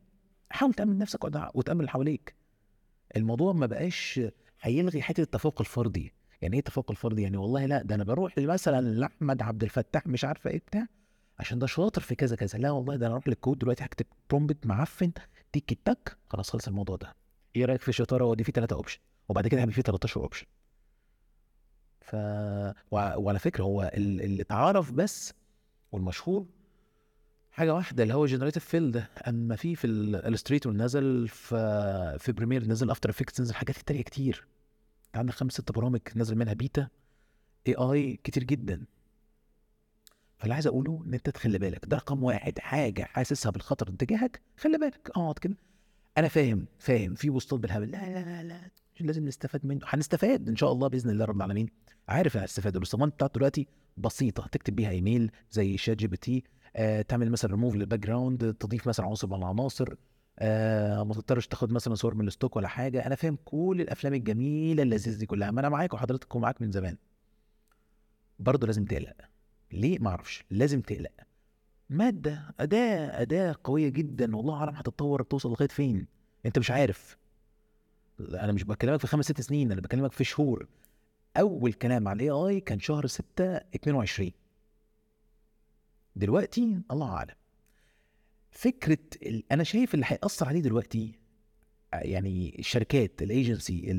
حاول 0.49 0.73
تأمن 0.73 0.97
نفسك 0.97 1.23
وتأمن 1.55 1.79
اللي 1.79 1.91
حواليك. 1.91 2.35
الموضوع 3.15 3.53
ما 3.53 3.65
بقاش 3.65 4.21
هيلغي 4.61 5.01
حتة 5.01 5.21
التفوق 5.21 5.61
الفردي. 5.61 6.13
يعني 6.41 6.53
إيه 6.53 6.59
التفوق 6.59 6.91
الفردي؟ 6.91 7.21
يعني 7.21 7.37
والله 7.37 7.65
لا 7.65 7.81
ده 7.81 7.95
أنا 7.95 8.03
بروح 8.03 8.37
مثلا 8.37 8.81
لأحمد 8.81 9.41
عبد 9.41 9.63
الفتاح 9.63 10.07
مش 10.07 10.25
عارفة 10.25 10.49
إيه 10.49 10.59
بتاع 10.59 10.87
عشان 11.39 11.59
ده 11.59 11.67
شاطر 11.67 12.01
في 12.01 12.15
كذا 12.15 12.35
كذا. 12.35 12.59
لا 12.59 12.71
والله 12.71 12.95
ده 12.95 13.05
أنا 13.05 13.13
أروح 13.13 13.27
للكود 13.27 13.59
دلوقتي 13.59 13.85
هكتب 13.85 14.05
prompt 14.29 14.65
معفن 14.65 15.11
تيك 15.51 15.79
تاك 15.85 16.17
خلاص 16.29 16.49
خلص 16.49 16.67
الموضوع 16.67 16.95
ده. 16.95 17.15
إيه 17.55 17.65
رأيك 17.65 17.81
في 17.81 17.89
الشطاره 17.89 18.25
ودي 18.25 18.43
فيه 18.43 18.53
ثلاثة 18.53 18.75
option 18.75 18.99
وبعد 19.29 19.47
كده 19.47 19.61
هيبقى 19.61 19.73
فيه 19.73 19.81
13 19.81 20.21
option 20.21 20.45
ف 22.01 22.15
وعلى 22.91 23.39
فكرة 23.39 23.63
هو 23.63 23.91
اللي 23.93 24.41
اتعرف 24.41 24.91
بس 24.91 25.33
والمشهور 25.91 26.45
حاجة 27.55 27.73
واحدة 27.73 28.03
اللي 28.03 28.13
هو 28.13 28.25
generative 28.25 28.65
fill 28.65 28.91
ده 28.91 29.09
أما 29.27 29.55
في 29.55 29.75
في 29.75 29.87
ال 29.87 29.95
Illustrator 29.95 30.73
نزل 30.73 31.27
في 31.27 32.17
في 32.19 32.31
Premiere 32.31 32.63
نزل 32.67 32.91
After 32.91 33.09
Effects 33.09 33.41
نزل 33.41 33.53
حاجات 33.53 33.77
تانية 33.77 34.01
كتير. 34.01 34.47
عندك 35.15 35.33
خمس 35.33 35.51
ست 35.53 35.71
برامج 35.71 35.99
نزل 36.15 36.35
منها 36.35 36.53
beta 36.53 36.87
AI 37.67 38.19
كتير 38.23 38.43
جدا. 38.43 38.85
فاللي 40.37 40.53
عايز 40.53 40.67
أقوله 40.67 41.03
إن 41.07 41.13
أنت 41.13 41.29
تخلي 41.29 41.57
بالك 41.57 41.85
ده 41.85 41.97
رقم 41.97 42.23
واحد 42.23 42.59
حاجة 42.59 43.03
حاسسها 43.03 43.51
بالخطر 43.51 43.87
تجاهك 43.87 44.41
خلي 44.57 44.77
بالك. 44.77 45.09
اقعد 45.09 45.39
كده. 45.39 45.57
أنا 46.17 46.27
فاهم 46.27 46.65
فاهم. 46.79 47.15
في 47.15 47.29
بوستات 47.29 47.59
بالهبل. 47.59 47.91
لا 47.91 48.09
لا 48.09 48.25
لا 48.25 48.43
لا. 48.43 48.71
لازم 48.99 49.25
نستفاد 49.25 49.65
منه. 49.65 49.81
هنستفاد 49.85 50.49
إن 50.49 50.55
شاء 50.55 50.71
الله 50.71 50.87
بإذن 50.87 51.09
الله 51.09 51.25
رب 51.25 51.37
العالمين. 51.37 51.69
عارف 52.07 52.37
هستفاد 52.37 52.75
الاستفادات 52.75 53.13
بتاعته 53.13 53.33
دلوقتي 53.37 53.67
بسيطة. 53.97 54.47
تكتب 54.47 54.75
بيها 54.75 54.89
إيميل 54.89 55.31
زي 55.51 55.77
ChatGPT. 55.77 56.37
آه 56.37 56.64
تعمل 57.07 57.31
مثلا 57.31 57.51
ريموف 57.51 57.75
للباك 57.75 57.99
جراوند 57.99 58.53
تضيف 58.53 58.87
مثلا 58.87 59.05
عنصر 59.05 59.27
من 59.27 59.33
العناصر 59.33 59.93
آه 60.39 61.03
ما 61.03 61.13
تضطرش 61.13 61.47
تاخد 61.47 61.71
مثلا 61.71 61.95
صور 61.95 62.15
من 62.15 62.27
ال 62.27 62.32
stock 62.32 62.55
ولا 62.55 62.67
حاجة. 62.67 63.05
أنا 63.05 63.15
فاهم 63.15 63.37
كل 63.45 63.77
الأفلام 63.81 64.13
الجميلة 64.13 64.83
اللذيذة 64.83 65.17
دي 65.19 65.25
كلها. 65.25 65.51
ما 65.51 65.59
أنا 65.61 65.69
معاك 65.69 65.93
وحضرتك 65.93 66.35
ومعاك 66.35 66.61
من 66.61 66.71
زمان. 66.71 66.97
برضه 68.39 68.67
لازم 68.67 68.85
تقلق. 68.85 69.13
ليه؟ 69.71 69.99
ما 69.99 70.09
أعرفش. 70.09 70.43
لازم 70.51 70.81
تقلق. 70.81 71.11
مادة 71.89 72.55
أداة 72.59 73.21
أداة 73.21 73.55
قوية 73.63 73.89
جدا. 73.89 74.35
والله 74.35 74.55
اعلم 74.55 74.75
هتتطور 74.75 75.21
توصل 75.23 75.49
لغاية 75.49 75.67
فين؟ 75.67 76.07
أنت 76.45 76.59
مش 76.59 76.71
عارف. 76.71 77.17
أنا 78.19 78.51
مش 78.51 78.63
بكلمك 78.63 78.99
في 78.99 79.07
خمس 79.07 79.25
ست 79.25 79.41
سنين 79.41 79.71
أنا 79.71 79.81
بكلمك 79.81 80.11
في 80.11 80.23
شهور. 80.23 80.67
أول 81.37 81.73
كلام 81.73 82.07
على 82.07 82.15
ال 82.15 82.29
AI 82.29 82.59
كان 82.59 82.79
شهر 82.79 83.07
6 83.07 83.55
22 83.55 84.31
دلوقتي 86.15 86.79
الله 86.91 87.09
أعلم. 87.09 87.33
فكرة 88.51 88.97
أنا 89.51 89.63
شايف 89.63 89.93
اللي 89.93 90.05
هيأثر 90.09 90.47
عليه 90.47 90.59
دلوقتي 90.59 91.19
يعني 91.93 92.55
الشركات 92.59 93.21
الايجنسي 93.21 93.91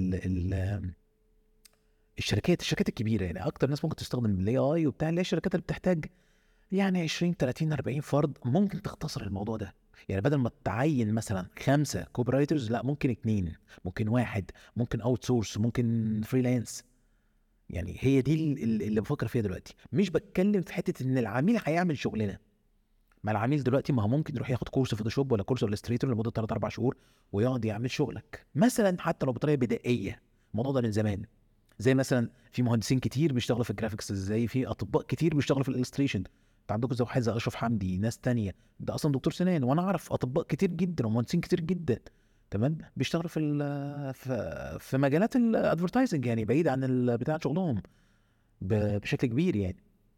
الشركات 2.18 2.60
الشركات 2.60 2.88
الكبيرة 2.88 3.24
يعني 3.24 3.46
أكتر 3.46 3.70
ناس 3.70 3.84
ممكن 3.84 3.96
تستخدم 3.96 4.24
ال 4.40 4.56
AI 4.56 4.86
وبتاع 4.86 5.08
اللي 5.08 5.18
هي 5.18 5.22
الشركات 5.22 5.54
اللي 5.54 5.62
بتحتاج 5.62 6.04
يعني 6.72 7.02
20 7.02 7.34
30 7.34 7.72
40 7.72 8.00
فرد 8.00 8.38
ممكن 8.44 8.82
تختصر 8.82 9.22
الموضوع 9.22 9.56
ده. 9.56 9.74
يعني 10.08 10.22
بدل 10.22 10.36
ما 10.36 10.50
تعين 10.64 11.14
مثلا 11.14 11.46
خمسة 11.58 12.04
copywriters 12.12 12.70
لا 12.70 12.82
ممكن 12.82 13.10
اثنين 13.10 13.54
ممكن 13.84 14.08
واحد 14.08 14.50
ممكن 14.76 15.00
outsource 15.00 15.58
ممكن 15.58 16.20
freelance 16.24 16.84
يعني 17.70 17.96
هي 18.00 18.22
دي 18.22 18.34
اللي 18.64 19.00
بفكر 19.00 19.28
فيها 19.28 19.42
دلوقتي. 19.42 19.74
مش 19.92 20.10
بتكلم 20.10 20.62
في 20.62 20.72
حتة 20.72 21.02
إن 21.02 21.18
العميل 21.18 21.60
هيعمل 21.64 21.98
شغلنا. 21.98 22.38
ما 23.24 23.32
العميل 23.32 23.62
دلوقتي 23.62 23.92
ما 23.92 24.02
هو 24.02 24.08
ممكن 24.08 24.36
يروح 24.36 24.50
ياخد 24.50 24.68
course 24.68 24.94
Photoshop 24.94 25.32
ولا 25.32 25.42
course 25.42 25.64
Illustrator 25.64 26.10
لمدة 26.10 26.30
3 26.30 26.52
4 26.52 26.68
شهور 26.70 26.96
ويقعد 27.32 27.64
يعمل 27.64 27.90
شغلك. 27.90 28.46
مثلا 28.54 28.96
حتى 29.00 29.26
لو 29.26 29.32
بطريقة 29.32 29.56
بدائية. 29.56 30.22
الموضوع 30.52 30.72
ده 30.72 30.80
من 30.80 30.92
زمان. 30.92 31.22
زي 31.78 31.94
مثلا 31.94 32.30
في 32.52 32.62
مهندسين 32.62 32.98
كتير 32.98 33.32
بيشتغلوا 33.32 33.64
في 33.64 33.70
ال 33.70 33.75
graphics 33.75 34.12
زي 34.12 34.46
في 34.46 34.66
أطباء 34.66 35.02
كتير 35.02 35.34
بيشتغلوا 35.34 35.62
في 35.62 35.68
ال 35.68 35.72
illustration. 35.72 36.18
انت 36.18 36.72
عندكم 36.72 36.94
زي 36.94 37.04
واحد 37.04 37.22
زي 37.22 37.36
أشرف 37.36 37.54
حمدي 37.54 37.98
ناس 37.98 38.18
تانية. 38.18 38.54
ده 38.80 38.94
أصلا 38.94 39.12
دكتور 39.12 39.32
سنان 39.32 39.64
وأنا 39.64 39.82
أعرف 39.82 40.12
أطباء 40.12 40.44
كتير 40.44 40.70
جدا 40.70 41.06
ومهندسين 41.06 41.40
كتير 41.40 41.60
جدا. 41.60 41.98
تمام؟ 42.50 42.78
بيشتغلوا 42.96 43.28
في 43.28 43.40
في, 44.14 44.76
في 44.80 44.98
مجالات 44.98 45.36
ال 45.36 45.44
advertising 45.44 46.26
يعني 46.26 46.44
بعيد 46.44 46.68
عن 46.68 47.06
بتاع 47.16 47.38
شغلهم. 47.38 47.82
بشكل 48.60 49.28
كبير 49.28 49.56
يعني. 49.56 49.76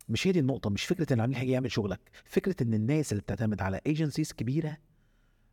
مش 0.09 0.27
هي 0.27 0.33
دي 0.33 0.39
النقطة 0.41 0.71
مش 0.71 0.85
فكرة 0.85 1.13
إن 1.13 1.17
العميل 1.19 1.37
هيجي 1.37 1.53
يعمل 1.53 1.73
شغلك. 1.73 2.01
فكرة 2.25 2.63
إن 2.63 2.75
الناس 2.75 3.13
اللي 3.13 3.23
بتعتمد 3.23 3.63
على 3.63 3.81
agencies 3.87 4.33
كبيرة 4.33 4.77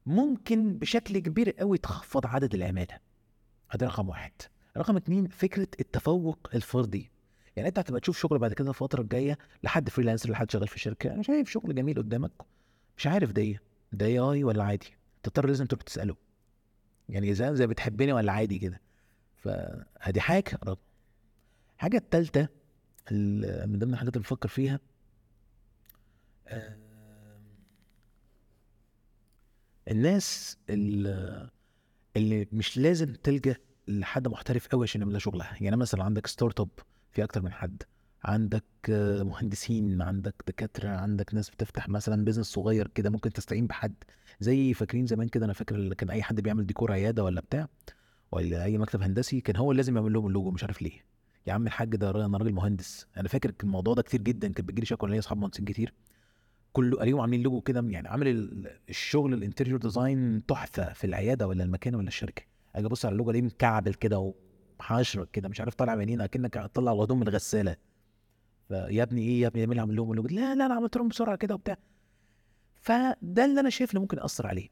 ممكن 0.06 0.78
بشكل 0.78 1.20
كبير 1.20 1.52
قوي 1.52 1.78
تخفض 1.78 2.26
عدد 2.28 2.54
العمالة. 2.56 2.98
ادي 3.72 3.86
رقم 3.86 4.10
واحد. 4.10 4.32
رقم 4.78 4.96
اتنين 4.98 5.28
فكرة 5.28 5.68
التفوق 5.80 6.50
الفردي. 6.56 7.12
يعني 7.56 7.70
أنت 7.70 7.80
هتبقى 7.80 8.02
تشوف 8.02 8.20
شغل 8.20 8.40
بعد 8.40 8.54
كده 8.54 8.70
الفترة 8.70 9.02
الجاية 9.02 9.38
لحد 9.64 9.90
freelancer 9.90 10.30
لحد 10.30 10.52
شغال 10.52 10.68
في 10.68 10.80
شركة 10.80 11.14
أنا 11.14 11.24
شايف 11.24 11.50
شغل 11.50 11.76
جميل 11.76 11.98
قدامك. 11.98 12.32
مش 12.98 13.08
عارف 13.08 13.32
ده 13.32 13.42
إيه؟ 13.42 13.62
ده 13.92 14.06
AI 14.06 14.44
ولا 14.44 14.64
عادي؟ 14.64 14.88
تضطر 15.24 15.48
لازم 15.48 15.66
تروح 15.66 15.82
تسأله. 15.82 16.25
يعني 17.10 17.34
زي 17.34 17.68
بتحبني 17.68 18.14
ولا 18.14 18.32
عادي 18.32 18.60
كده. 18.60 18.82
فهدي 19.38 20.22
حاجة 20.22 20.60
حاجة 21.78 21.98
التالتة 21.98 22.48
من 23.12 23.80
ضمن 23.80 23.94
الحاجات 23.94 24.14
اللي 24.16 24.24
بفكر 24.24 24.50
فيها 24.50 24.80
الناس 29.92 30.58
اللي, 30.70 31.50
اللي 32.18 32.48
مش 32.52 32.78
لازم 32.78 33.14
تلجأ 33.14 33.56
لحد 33.88 34.28
محترف 34.28 34.68
قوي 34.68 34.84
عشان 34.84 35.02
يعمل 35.02 35.14
شغلها. 35.20 35.58
يعني 35.62 35.78
مثلا 35.78 36.04
عندك 36.04 36.28
startup 36.28 36.70
في 37.12 37.24
أكتر 37.24 37.42
من 37.42 37.54
حد. 37.54 37.84
عندك 38.26 38.64
مهندسين 39.22 40.02
عندك 40.02 40.36
دكاترة 40.48 40.90
عندك 40.90 41.34
ناس 41.34 41.50
بتفتح 41.50 41.90
مثلا 41.90 42.26
business 42.26 42.46
صغير 42.46 42.88
كده 42.88 43.10
ممكن 43.10 43.34
تستعين 43.34 43.68
بحد. 43.68 43.94
زي 44.40 44.74
فاكرين 44.74 45.06
زمان 45.06 45.28
كده 45.28 45.46
أنا 45.46 45.54
فاكر 45.54 45.94
كان 45.94 46.10
أي 46.10 46.24
حد 46.24 46.42
بيعمل 46.42 46.66
ديكور 46.66 46.92
عيادة 46.92 47.24
ولا 47.24 47.42
بتاع 47.42 47.68
ولا 48.32 48.64
أي 48.64 48.78
مكتب 48.78 49.02
هندسي 49.02 49.42
كان 49.42 49.56
هو 49.56 49.72
اللي 49.72 49.82
لازم 49.82 49.96
يعمل 49.98 50.14
لهم 50.14 50.28
اللوجو 50.28 50.52
مش 50.52 50.64
عارف 50.64 50.82
ليه. 50.82 51.06
يا 51.48 51.54
عم 51.54 51.68
الحاج 51.68 51.96
ده 51.96 52.26
أنا 52.26 52.38
راجل 52.38 52.54
مهندس. 52.54 53.08
أنا 53.18 53.28
فاكر 53.28 53.54
الموضوع 53.64 53.94
ده 53.94 54.02
كتير 54.02 54.22
جدا 54.22 54.54
كان 54.54 54.66
بيجي 54.66 54.80
لي 54.80 54.86
شكوى 54.86 55.10
ليا 55.10 55.20
أصحاب 55.20 55.38
مهندسين 55.38 55.66
كتير. 55.66 55.94
كله 56.74 57.04
اليوم 57.04 57.20
عاملين 57.22 57.42
لوجو 57.44 57.62
كده 57.62 57.86
يعني 57.90 58.08
عامل 58.08 58.28
الشغل 58.90 59.34
ال 59.34 59.39
interior 59.39 59.80
design 59.80 60.46
تحفة 60.46 60.94
في 60.94 61.04
العيادة 61.08 61.48
ولا 61.48 61.64
المكان 61.64 61.96
ولا 61.96 62.08
الشركة. 62.08 62.44
أجي 62.76 62.86
أبص 62.88 63.06
على 63.06 63.14
اللوجو 63.14 63.32
الاقيه 63.32 63.46
مكعبل 63.46 63.94
كده 63.94 64.34
وحاشرك 64.80 65.32
كده 65.32 65.50
مش 65.50 65.60
عارف 65.60 65.74
طالع 65.76 65.96
منين 65.96 66.22
أكنك 66.22 66.58
طلع 66.74 66.92
الهدوم 66.92 67.20
من 67.20 67.28
الغسالة. 67.28 67.76
فيا 68.68 69.04
ابني 69.04 69.22
إيه؟ 69.22 69.42
يا 69.42 69.48
ابني 69.48 69.68
مين 69.68 69.80
عامل 69.80 69.96
لهم 69.96 70.14
لا 70.14 70.56
لا 70.56 70.66
أنا 70.66 70.74
عملت 70.74 70.98
لهم 70.98 71.08
بسرعة 71.08 71.36
كده 71.36 71.56
وبتاع. 71.56 71.78
فده 72.82 73.46
اللي 73.46 73.60
أنا 73.60 73.70
شايف 73.70 73.94
إنه 73.94 74.02
ممكن 74.02 74.18
يأثر 74.18 74.48
عليه. 74.48 74.70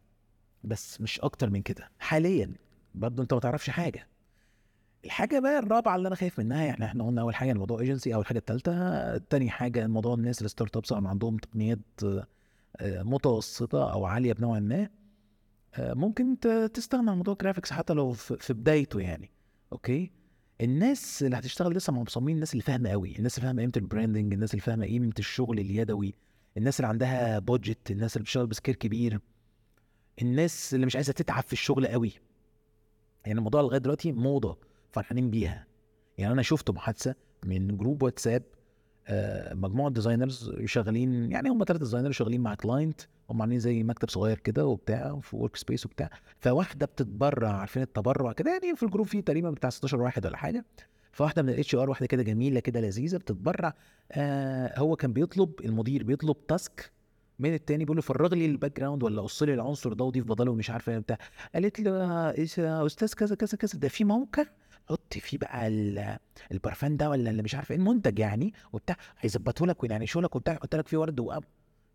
بس 0.64 1.02
مش 1.02 1.20
أكتر 1.20 1.50
من 1.50 1.62
كده. 1.62 1.90
حاليا 2.00 2.54
برضه 2.96 3.24
أنت 3.24 3.34
ما 3.34 3.40
تعرفش 3.40 3.70
حاجة. 3.70 4.08
الحاجة 5.06 5.40
بقى 5.40 5.60
الرابعة 5.60 5.96
اللي 5.96 6.08
أنا 6.08 6.16
خايف 6.16 6.40
منها 6.40 6.64
يعني 6.64 6.86
إحنا 6.86 7.04
قلنا 7.04 7.22
أول 7.22 7.36
حاجة 7.36 7.52
الموضوع 7.52 7.80
ايجنسي 7.80 8.16
أول 8.16 8.26
حاجة 8.26 8.38
الثالثه 8.38 9.18
تاني 9.18 9.50
حاجة 9.50 9.86
الموضوع 9.86 10.14
الناس 10.14 10.42
ال 10.42 10.78
startups 10.78 10.94
عندهم 10.94 11.38
تقنيات 11.38 11.80
آه، 12.04 13.04
متوسطة 13.04 13.92
أو 13.92 14.06
عالية 14.06 14.34
بنوع 14.34 14.60
ما 14.60 14.90
آه، 15.76 15.94
ممكن 15.94 16.40
تستغنى 16.74 17.12
عن 17.12 17.18
موضوع 17.18 17.38
graphics 17.42 17.72
حتى 17.72 17.94
لو 17.94 18.12
في 18.14 18.54
بدايته 18.54 19.00
يعني. 19.00 19.32
أوكي؟ 19.74 20.12
الناس 20.64 21.24
اللي 21.24 21.38
هتشتغل 21.38 21.74
لسه 21.76 21.94
مع 21.94 22.02
مصممين 22.02 22.36
الناس 22.36 22.52
اللي 22.54 22.64
فاهمة 22.64 22.90
قوي 22.90 23.18
الناس 23.18 23.38
اللي 23.38 23.46
فاهمة 23.48 23.62
قيمة 23.62 23.74
ال 23.78 23.84
branding 23.84 24.34
الناس 24.34 24.52
اللي 24.52 24.62
فاهمة 24.62 24.86
قيمة 24.86 25.14
الشغل 25.20 25.60
اليدوي 25.60 26.14
الناس 26.58 26.80
اللي 26.80 26.88
عندها 26.88 27.40
budget 27.40 27.92
الناس 27.92 28.16
اللي 28.16 28.24
بتشتغل 28.24 28.48
ب 28.48 28.52
scale 28.52 28.76
كبير 28.76 29.20
الناس 30.22 30.74
اللي 30.74 30.86
مش 30.86 30.96
عايزة 30.96 31.14
تتعب 31.14 31.44
في 31.44 31.54
الشغل 31.54 31.88
قوي 31.88 32.12
يعني 33.26 33.40
الموضوع 33.40 33.62
لغاية 33.62 33.80
دلوقتي 33.80 34.12
موضة 34.12 34.58
فرحانين 34.92 35.30
بيها. 35.30 35.68
يعني 36.18 36.34
أنا 36.34 36.42
شفت 36.42 36.70
محادثة 36.72 37.16
من 37.46 37.78
group 37.78 38.04
واتساب 38.04 38.44
مجموعة 39.54 39.90
designers 39.92 40.52
شغالين 40.66 41.32
يعني 41.32 41.50
هم 41.50 41.64
ثلاثة 41.64 41.80
designers 41.84 42.14
شغالين 42.14 42.42
مع 42.42 42.56
client 42.56 43.02
هم 43.30 43.42
عاملين 43.42 43.60
زي 43.60 43.84
مكتب 43.84 44.10
صغير 44.10 44.40
كده 44.40 44.66
وبتاع 44.66 45.20
في 45.22 45.36
work 45.36 45.56
space 45.56 45.86
وبتاع. 45.86 46.10
فواحدة 46.40 46.86
بتتبرع 46.86 47.50
عارفين 47.50 47.82
التبرع 47.82 48.32
كده؟ 48.32 48.52
يعني 48.52 48.76
في 48.76 48.84
ال 48.84 48.88
group 48.88 49.08
فيه 49.08 49.22
تقريبا 49.22 49.50
بتاع 49.52 49.70
16 49.70 50.02
واحد 50.02 50.26
ولا 50.26 50.38
حاجة. 50.38 50.66
فواحدة 51.12 51.42
من 51.42 51.50
ال 51.50 51.76
HR 51.76 51.90
واحدة 51.90 52.06
كده 52.06 52.24
جميلة 52.24 52.60
كده 52.60 52.82
لذيذة 52.82 53.18
بتتبرع. 53.18 53.74
آه 54.12 54.80
هو 54.80 54.96
كان 54.96 55.14
بيطلب 55.14 55.52
المدير 55.66 56.04
بيطلب 56.04 56.48
task 56.48 56.92
من 57.40 57.54
التاني 57.54 57.84
بيقول 57.86 57.98
له 57.98 58.02
فرغ 58.02 58.34
لي 58.36 58.46
ال 58.46 58.80
background 58.80 59.04
ولا 59.04 59.22
قص 59.22 59.44
لي 59.44 59.54
العنصر 59.54 59.94
ده 59.94 60.06
وضيف 60.06 60.26
بداله 60.26 60.54
مش 60.54 60.70
عارف 60.70 60.90
إيه 60.90 60.98
بتاع 60.98 61.18
قالت 61.54 61.80
له 61.80 62.86
أستاذ 62.86 63.14
كذا 63.14 63.36
كذا 63.36 63.58
كذا 63.58 63.80
ده 63.80 63.88
في 63.88 64.04
موقع؟ 64.04 64.44
حط 64.90 65.14
فيه 65.14 65.38
بقى 65.38 65.68
البرفان 66.52 66.98
ده 66.98 67.10
ولا 67.10 67.30
اللي 67.30 67.44
مش 67.44 67.56
عارف 67.56 67.72
إيه 67.72 67.78
المنتج 67.78 68.20
يعني 68.20 68.54
وبتاع 68.74 68.96
هيظبطه 69.20 69.68
لك 69.68 69.84
وينعنشه 69.84 70.22
لك 70.22 70.36
وبتاع 70.36 70.54
يحط 70.54 70.76
لك 70.76 70.88
فيه 70.88 70.98
ورد 70.98 71.16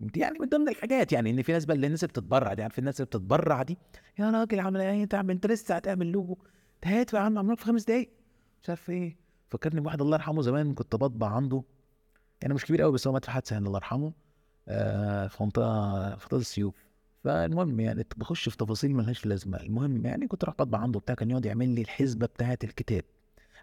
دي 0.01 0.21
يعني 0.21 0.39
من 0.39 0.49
ضمن 0.49 0.69
الحاجات 0.69 1.13
يعني 1.13 1.31
ان 1.31 1.43
في 1.43 1.53
ناس 1.53 1.65
بقى 1.65 1.77
الناس 1.77 2.05
اللي 2.05 2.11
بتتبرع 2.13 2.55
دي 2.55 2.63
عارف 2.63 2.79
الناس 2.79 3.01
اللي 3.01 3.07
بتتبرع 3.07 3.63
دي؟ 3.63 3.79
يا 4.19 4.31
راجل 4.31 4.61
عامل 4.61 4.81
إيه؟ 4.81 5.03
انت 5.03 5.15
انت 5.15 5.47
لسه 5.47 5.75
هتعمل 5.77 6.13
لوجو؟ 6.13 6.37
هات 6.85 7.13
يا 7.13 7.19
عم 7.19 7.39
عملوه 7.39 7.57
في 7.57 7.65
خمس 7.65 7.85
دقايق. 7.85 8.11
مش 8.63 8.69
عارف 8.69 8.91
إيه. 8.91 9.17
فكرني 9.49 9.81
بواحد 9.81 10.03
الله 10.03 10.17
يرحمه 10.17 10.43
زمان 10.43 10.75
كنت 10.75 10.97
بطبع 10.97 11.29
عنده 11.29 11.63
يعني 12.43 12.55
مش 12.55 12.65
كبير 12.65 12.83
قوي 12.83 12.93
بس 12.93 13.07
هو 13.07 13.13
مات 13.13 13.25
في 13.25 13.31
حادثه 13.31 13.59
الله 13.59 13.77
يرحمه 13.79 14.13
آه 14.69 15.27
في 15.27 15.43
منطقة 15.43 16.17
في 16.17 16.25
منطقة 16.25 16.37
السيوف. 16.41 16.88
فالمهم 17.25 17.81
يعني 17.81 18.07
بخش 18.17 18.49
في 18.49 18.57
تفاصيل 18.57 18.95
ملهاش 18.95 19.27
لازمة. 19.27 19.61
المهم 19.61 20.07
يعني 20.07 20.27
كنت 20.27 20.45
راح 20.45 20.55
بطبع 20.55 20.79
عنده 20.79 21.01
بتاع 21.01 21.15
كان 21.15 21.31
يقعد 21.31 21.47
يعمل 21.47 21.69
لي 21.69 21.81
الحسبة 21.81 22.27
بتاعة 22.27 22.59
الكتاب 22.65 23.05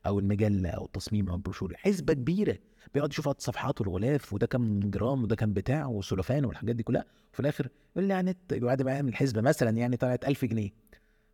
أو 0.06 0.20
المجلة 0.20 0.70
أو 0.70 0.86
التصميم 0.86 1.30
أو 1.30 1.36
البروشور. 1.36 1.74
حسبة 1.78 2.14
كبيرة. 2.14 2.58
بيقعد 2.94 3.12
يشوف 3.12 3.28
الصفحات 3.30 3.82
والغلاف 3.82 4.34
وده 4.34 4.48
كام 4.48 4.80
جرام 4.80 5.24
وده 5.24 5.36
كام 5.36 5.54
بتاع 5.54 5.86
وسلفان 5.86 6.46
والحاجات 6.46 6.76
دي 6.76 6.84
كلها. 6.84 7.06
وفي 7.34 7.40
الآخر 7.40 7.70
يقول 7.96 8.08
لي 8.08 8.14
يعني 8.14 8.38
بعد 8.52 8.82
ما 8.82 8.92
يعمل 8.92 9.10
الحسبة 9.10 9.42
مثلا 9.42 9.70
يعني 9.70 9.98
طلعت 9.98 10.28
1000 10.28 10.46
جنيه. 10.46 10.70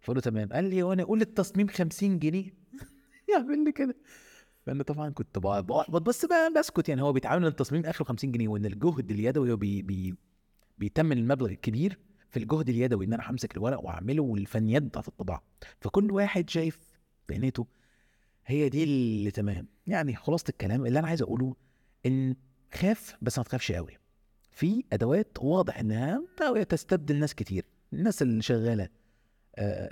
فقلت 0.01 0.27
له 0.27 0.31
تمام. 0.31 0.49
قال 0.53 0.63
لي 0.63 0.83
وأنا 0.83 1.03
أقول 1.03 1.21
التصميم 1.21 1.67
50 1.67 2.19
جنيه؟ 2.19 2.53
يعمل 3.33 3.63
لي 3.63 3.71
كده. 3.71 3.95
فأنا 4.65 4.83
طبعا 4.83 5.09
كنت 5.09 5.39
بحبط 5.39 6.01
بس 6.01 6.25
بسكت 6.57 6.89
يعني. 6.89 7.01
هو 7.01 7.13
بيتعامل 7.13 7.47
التصميم 7.47 7.85
آخره 7.85 8.05
50 8.05 8.31
جنيه 8.31 8.47
وإن 8.47 8.65
الجهد 8.65 9.11
اليدوي 9.11 9.55
بي 9.55 9.81
بي 9.81 10.15
بيتمن 10.77 11.17
المبلغ 11.17 11.49
الكبير 11.49 11.97
في 12.31 12.37
الجهد 12.37 12.69
اليدوي 12.69 13.05
إن 13.05 13.13
أنا 13.13 13.31
همسك 13.31 13.57
الورق 13.57 13.83
وأعمله 13.85 14.23
والفنيات 14.23 14.83
بتاعت 14.83 15.07
الطباعة. 15.07 15.43
فكل 15.79 16.11
واحد 16.11 16.49
شايف 16.49 16.79
بياناته 17.29 17.67
هي 18.45 18.69
دي 18.69 18.83
اللي 18.83 19.31
تمام. 19.31 19.67
يعني 19.87 20.15
خلاصة 20.15 20.45
الكلام 20.49 20.85
اللي 20.85 20.99
أنا 20.99 21.07
عايز 21.07 21.21
أقوله 21.21 21.55
إن 22.05 22.35
خاف 22.73 23.15
بس 23.21 23.37
ما 23.37 23.43
تخافش 23.43 23.71
قوي 23.71 23.97
في 24.51 24.83
أدوات 24.93 25.37
واضح 25.41 25.79
إنها 25.79 26.23
تستبدل 26.69 27.19
ناس 27.19 27.35
كتير. 27.35 27.65
الناس 27.93 28.21
اللي 28.21 28.41
شغالة 28.41 28.89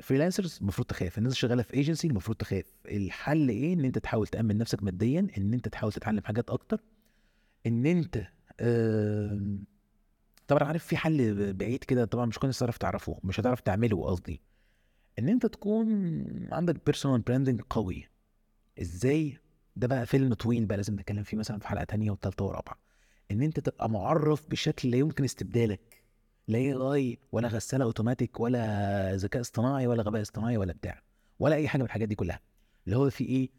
freelancers 0.01 0.55
آه، 0.55 0.61
المفروض 0.61 0.87
تخاف. 0.87 1.17
الناس 1.17 1.31
اللي 1.33 1.39
شغالة 1.39 1.63
في 1.63 1.73
ايجنسي 1.73 2.07
المفروض 2.07 2.37
تخاف. 2.37 2.65
الحل 2.85 3.49
إيه؟ 3.49 3.73
إن 3.73 3.85
أنت 3.85 3.97
تحاول 3.97 4.27
تأمن 4.27 4.57
نفسك 4.57 4.83
ماديا 4.83 5.27
إن 5.37 5.53
أنت 5.53 5.67
تحاول 5.67 5.93
تتعلم 5.93 6.21
حاجات 6.23 6.49
أكتر 6.49 6.81
إن 7.65 7.85
أنت 7.85 8.27
طبعا 10.49 10.63
عارف 10.63 10.85
في 10.85 10.97
حل 10.97 11.53
بعيد 11.53 11.83
كده 11.83 12.05
طبعا 12.05 12.25
مش 12.25 12.39
كل 12.39 12.43
الناس 12.43 12.59
تعرف 12.59 12.77
تعرفه 12.77 13.19
مش 13.23 13.39
هتعرف 13.39 13.59
تعمله 13.61 14.05
قصدي. 14.05 14.41
إن 15.19 15.29
أنت 15.29 15.45
تكون 15.45 15.87
عندك 16.51 16.85
personal 16.85 17.21
branding 17.21 17.61
قوي. 17.69 18.07
إزاي؟ 18.81 19.37
ده 19.75 19.87
بقى 19.87 20.05
فيلم 20.05 20.33
طويل 20.33 20.65
بقى 20.65 20.77
لازم 20.77 20.93
نتكلم 20.93 21.23
فيه 21.23 21.37
مثلا 21.37 21.59
في 21.59 21.67
حلقة 21.67 21.83
تانية 21.83 22.11
وثالثه 22.11 22.45
ورابعة. 22.45 22.77
إن 23.31 23.41
أنت 23.41 23.59
تبقى 23.59 23.89
معرف 23.89 24.47
بشكل 24.49 24.91
لا 24.91 24.97
يمكن 24.97 25.23
استبدالك. 25.23 26.03
لا 26.47 26.93
AI 26.93 27.17
ولا 27.31 27.47
غسالة 27.47 27.85
أوتوماتيك 27.85 28.39
ولا 28.39 29.15
ذكاء 29.15 29.41
اصطناعي 29.41 29.87
ولا 29.87 30.03
غباء 30.03 30.21
اصطناعي 30.21 30.57
ولا 30.57 30.73
بتاع. 30.73 31.01
ولا 31.39 31.55
أي 31.55 31.67
حاجة 31.67 31.81
من 31.81 31.85
الحاجات 31.85 32.07
دي 32.07 32.15
كلها. 32.15 32.39
اللي 32.85 32.97
هو 32.97 33.09
في 33.09 33.23
إيه؟ 33.23 33.49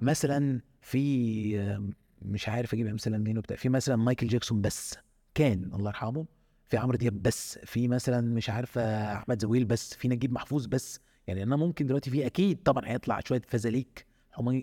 مثلا 0.00 0.60
في 0.80 1.84
مش 2.22 2.48
عارف 2.48 2.74
أجيب 2.74 2.86
امثله 2.86 3.18
منين 3.18 3.38
وبتاع. 3.38 3.56
في 3.56 3.68
مثلا 3.68 3.96
مايكل 3.96 4.26
جاكسون 4.26 4.60
بس. 4.60 4.98
كان 5.34 5.70
الله 5.74 5.90
يرحمه 5.90 6.26
في 6.70 6.76
عمرو 6.76 6.96
دياب 6.96 7.22
بس 7.22 7.58
في 7.58 7.88
مثلا 7.88 8.20
مش 8.20 8.50
عارفه 8.50 8.82
أحمد 9.12 9.42
زويل 9.42 9.64
بس 9.64 9.94
في 9.94 10.08
نجيب 10.08 10.32
محفوظ 10.32 10.66
بس. 10.66 11.00
يعني 11.26 11.42
أنا 11.42 11.56
ممكن 11.56 11.86
دلوقتي 11.86 12.10
في 12.10 12.26
أكيد 12.26 12.62
طبعا 12.62 12.82
هيطلع 12.86 13.20
شوية 13.26 13.42
فزاليك 13.46 14.06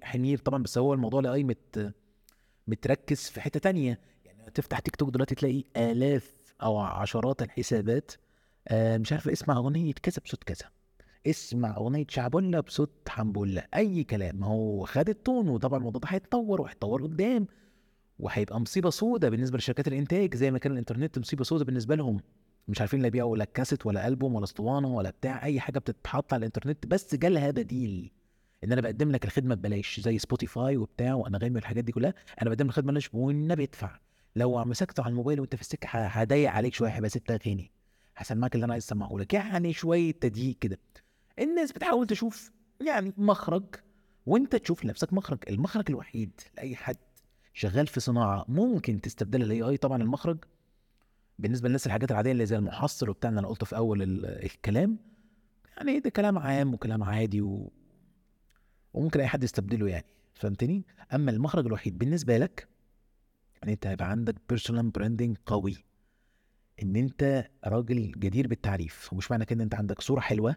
حمير 0.03 0.37
طبعا 0.37 0.63
بس 0.63 0.77
هو 0.77 0.93
الموضوع 0.93 1.21
لاي 1.21 1.43
مت 1.43 1.93
متركز 2.67 3.19
في 3.29 3.41
حتة 3.41 3.59
تانية. 3.59 3.99
يعني 4.25 4.51
تفتح 4.51 4.79
تيك 4.79 4.95
توك 4.95 5.09
دلوقتي 5.09 5.35
تلاقي 5.35 5.63
آلاف 5.77 6.35
أو 6.63 6.77
عشرات 6.79 7.41
الحسابات 7.41 8.11
آه 8.67 8.97
مش 8.97 9.11
عارف 9.11 9.27
اسمع 9.27 9.57
أغنية 9.57 9.93
كذا 9.93 10.21
بصوت 10.25 10.43
كذا. 10.43 10.69
اسمع 11.27 11.77
أغنية 11.77 12.05
شعبولة 12.09 12.59
بصوت 12.59 13.09
حنبولة 13.09 13.63
أي 13.75 14.03
كلام 14.03 14.35
ما 14.39 14.47
هو 14.47 14.85
خد 14.85 15.09
التون 15.09 15.49
وطبعا 15.49 15.79
الموضوع 15.79 16.01
ده 16.01 16.07
هيتطور 16.11 16.61
وهيتطور 16.61 17.03
قدام. 17.03 17.47
وهيبقى 18.19 18.59
مصيبة 18.61 18.89
سودة 18.89 19.29
بالنسبة 19.29 19.57
لشركات 19.57 19.87
الإنتاج 19.87 20.35
زي 20.35 20.51
ما 20.51 20.59
كان 20.59 20.71
الإنترنت 20.71 21.19
مصيبة 21.19 21.43
سودة 21.43 21.65
بالنسبة 21.65 21.95
لهم. 21.95 22.19
مش 22.67 22.81
عارفين 22.81 23.01
لا 23.01 23.07
يبيعوا 23.07 23.37
لا 23.37 23.45
كاسيت 23.45 23.85
ولا 23.85 24.07
ألبوم 24.07 24.35
ولا 24.35 24.43
أسطوانة 24.43 24.95
ولا 24.95 25.09
بتاع 25.09 25.43
أي 25.45 25.59
حاجة 25.59 25.79
بتتحط 25.79 26.33
على 26.33 26.39
الإنترنت 26.39 26.85
بس 26.85 27.15
جالها 27.15 27.51
بديل. 27.51 28.11
إن 28.63 28.71
أنا 28.71 28.81
بقدم 28.81 29.11
لك 29.11 29.25
الخدمة 29.25 29.55
ببلاش 29.55 29.99
زي 29.99 30.19
سبوتيفاي 30.19 30.77
وبتاع 30.77 31.13
وانغامي 31.13 31.55
والحاجات 31.55 31.83
دي 31.83 31.91
كلها 31.91 32.13
أنا 32.41 32.49
بقدم 32.49 32.65
لك 32.65 32.69
الخدمة 32.69 32.87
ببلاش 32.91 33.09
والنبي 33.13 33.63
ادفع 33.63 33.99
لو 34.35 34.65
مسكته 34.65 35.03
على 35.03 35.09
الموبايل 35.11 35.39
وأنت 35.39 35.55
في 35.55 35.61
السكة 35.61 35.87
هضيق 35.89 36.51
عليك 36.51 36.73
شوية 36.73 36.89
هيبقى 36.89 37.09
ست 37.09 37.31
اغاني 37.31 37.71
هسمعك 38.17 38.55
اللي 38.55 38.63
أنا 38.65 38.73
عايز 38.73 38.83
أسمعه 38.83 39.17
لك. 39.17 39.33
يعني 39.33 39.73
شوية 39.73 40.11
تضييق 40.11 40.55
كده. 40.61 40.79
الناس 41.39 41.71
بتحاول 41.71 42.07
تشوف 42.07 42.51
يعني 42.87 43.13
مخرج 43.17 43.63
وأنت 44.25 44.55
تشوف 44.55 44.85
لنفسك 44.85 45.13
مخرج. 45.13 45.39
المخرج 45.49 45.85
الوحيد 45.89 46.31
لأي 46.57 46.75
حد 46.75 46.97
شغال 47.57 47.87
في 47.87 47.99
صناعة 47.99 48.45
ممكن 48.47 49.01
تستبدلها 49.01 49.45
ال 49.45 49.61
AI 49.61 49.77
طبعا 49.77 50.01
المخرج. 50.01 50.37
بالنسبة 51.39 51.67
للناس 51.67 51.87
الحاجات 51.87 52.11
العادية 52.11 52.31
اللي 52.31 52.45
زي 52.45 52.55
المحصل 52.57 53.09
وبتاع 53.09 53.29
اللي 53.29 53.39
أنا 53.39 53.47
قلته 53.47 53.65
في 53.65 53.75
أول 53.77 54.01
ال- 54.01 54.25
الكلام 54.25 54.97
يعني 55.77 55.99
ده 55.99 56.09
كلام 56.09 56.37
عام 56.37 56.73
وكلام 56.73 57.03
عادي 57.03 57.41
و... 57.41 57.71
وممكن 58.93 59.19
أي 59.19 59.27
حد 59.27 59.43
يستبدله 59.43 59.89
يعني 59.89 60.05
فهمتني؟ 60.33 60.85
أما 61.13 61.31
المخرج 61.31 61.65
الوحيد 61.65 61.97
بالنسبة 61.97 62.37
لك 62.37 62.67
ان 63.63 63.69
أنت 63.69 63.87
هيبقى 63.87 64.09
عندك 64.11 64.35
personal 64.49 64.89
branding 64.89 65.37
قوي. 65.45 65.75
إن 66.83 66.95
أنت 66.95 67.49
راجل 67.65 68.11
جدير 68.11 68.47
بالتعريف 68.47 69.13
ومش 69.13 69.31
معنى 69.31 69.45
كده 69.45 69.55
إن 69.57 69.61
أنت 69.61 69.75
عندك 69.75 70.01
صورة 70.01 70.19
حلوة 70.19 70.55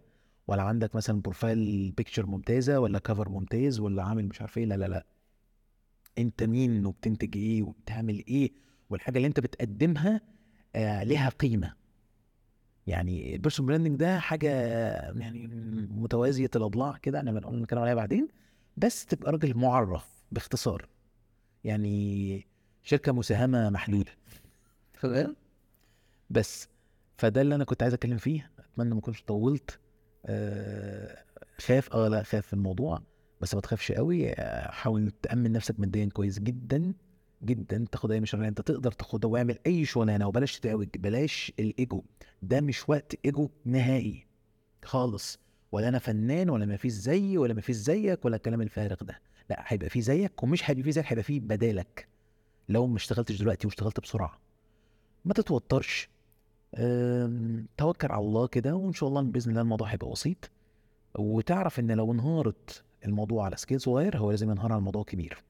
ولا 0.49 0.63
عندك 0.63 0.97
مثلا 0.97 1.21
profile 1.23 1.91
picture 1.97 2.27
ممتازة 2.27 2.81
ولا 2.81 2.99
cover 2.99 3.29
ممتاز 3.29 3.81
ولا 3.81 4.03
عامل 4.03 4.27
مش 4.27 4.41
عارف 4.41 4.59
إيه 4.59 4.65
لا 4.65 4.75
لا 4.75 4.87
لا. 4.87 5.07
أنت 6.21 6.43
مين 6.43 6.87
وبتنتج 6.87 7.37
إيه 7.37 7.63
وبتعمل 7.63 8.25
إيه 8.29 8.53
والحاجة 8.91 9.17
اللي 9.17 9.27
أنت 9.29 9.41
بتقدمها 9.41 10.21
آه 10.77 11.03
لها 11.05 11.29
قيمة. 11.29 11.75
يعني 12.87 13.35
ال 13.35 13.38
personal 13.38 13.69
branding 13.69 13.97
ده 13.97 14.19
حاجة 14.19 14.49
يعني 15.19 15.47
متوازية 15.91 16.51
الأضلاع 16.57 16.97
كده 16.97 17.21
أنا 17.21 17.33
بنقول 17.33 17.63
نتكلم 17.63 17.79
عليها 17.79 17.95
بعدين. 17.95 18.29
بس 18.77 19.07
تبقى 19.07 19.33
راجل 19.33 19.57
معرف 19.59 20.09
باختصار. 20.33 20.89
يعني 21.65 22.47
شركة 22.83 23.13
مساهمة 23.13 23.71
محلوله 23.71 24.13
تمام؟ 25.03 25.37
بس. 26.31 26.69
فده 27.17 27.41
اللي 27.41 27.55
أنا 27.55 27.65
كنت 27.65 27.83
عايز 27.83 27.95
أتكلم 27.95 28.17
فيه. 28.19 28.51
أتمنى 28.59 28.95
ما 28.95 28.99
أكونش 29.01 29.23
طولت. 29.23 29.79
آه 30.27 31.25
خاف 31.61 31.93
آه 31.93 32.09
لا 32.09 32.23
خاف 32.23 32.47
في 32.47 32.53
الموضوع. 32.53 33.03
بس 33.41 33.55
ما 33.55 33.61
تخافش 33.61 33.93
قوي 33.93 34.35
حاول 34.69 35.11
تأمن 35.23 35.53
نفسك 35.53 35.81
ماديا 35.81 36.09
كويس 36.13 36.39
جدا 36.39 36.93
جدا 37.45 37.85
تاخد 37.93 38.13
أي 38.13 38.27
شغلانه 38.27 38.49
أنت 38.49 38.61
تقدر 38.61 38.93
تاخدها 38.93 39.31
واعمل 39.31 39.59
أي 39.67 39.85
شغلانة 39.85 40.27
وبلاش 40.29 40.59
تتعوج 40.59 40.89
بلاش 40.97 41.53
الإيجو. 41.59 42.03
ده 42.43 42.61
مش 42.61 42.89
وقت 42.89 43.15
إيجو 43.25 43.51
نهائي 43.65 44.27
خالص. 44.85 45.39
ولا 45.73 45.89
أنا 45.89 45.99
فنان 45.99 46.51
ولا 46.51 46.67
ما 46.67 46.77
فيش 46.77 46.93
زيي 46.93 47.39
ولا 47.39 47.55
ما 47.55 47.61
فيش 47.61 47.77
زيك 47.77 48.25
ولا 48.25 48.37
الكلام 48.37 48.61
الفارغ 48.63 48.97
ده. 49.03 49.21
لا 49.51 49.65
هيبقى 49.67 49.89
في 49.91 50.01
زيك 50.01 50.43
ومش 50.43 50.71
هيبقى 50.71 50.83
في 50.83 50.93
زيك 50.93 51.05
هيبقى 51.07 51.23
في 51.23 51.41
بدالك. 51.41 52.09
لو 52.69 52.87
ما 52.87 52.97
اشتغلتش 52.97 53.39
دلوقتي 53.41 53.67
واشتغلت 53.67 54.01
بسرعة. 54.01 54.41
ما 55.25 55.35
تتوترش. 55.35 56.09
توكل 57.77 58.13
على 58.13 58.21
الله 58.25 58.47
كده 58.47 58.75
وإن 58.77 58.93
شاء 58.93 59.09
الله 59.09 59.23
بإذن 59.23 59.51
الله 59.51 59.63
الموضوع 59.63 59.89
هيبقى 59.89 60.11
بسيط. 60.11 60.51
وتعرف 61.19 61.79
إن 61.81 61.93
لو 61.93 62.13
انهارت 62.13 62.85
الموضوع 63.05 63.45
على 63.45 63.57
scale 63.57 63.81
صغير 63.81 64.17
هو 64.19 64.31
لازم 64.31 64.51
ينهار 64.51 64.73
على 64.73 64.79
الموضوع 64.79 65.03
كبير. 65.03 65.45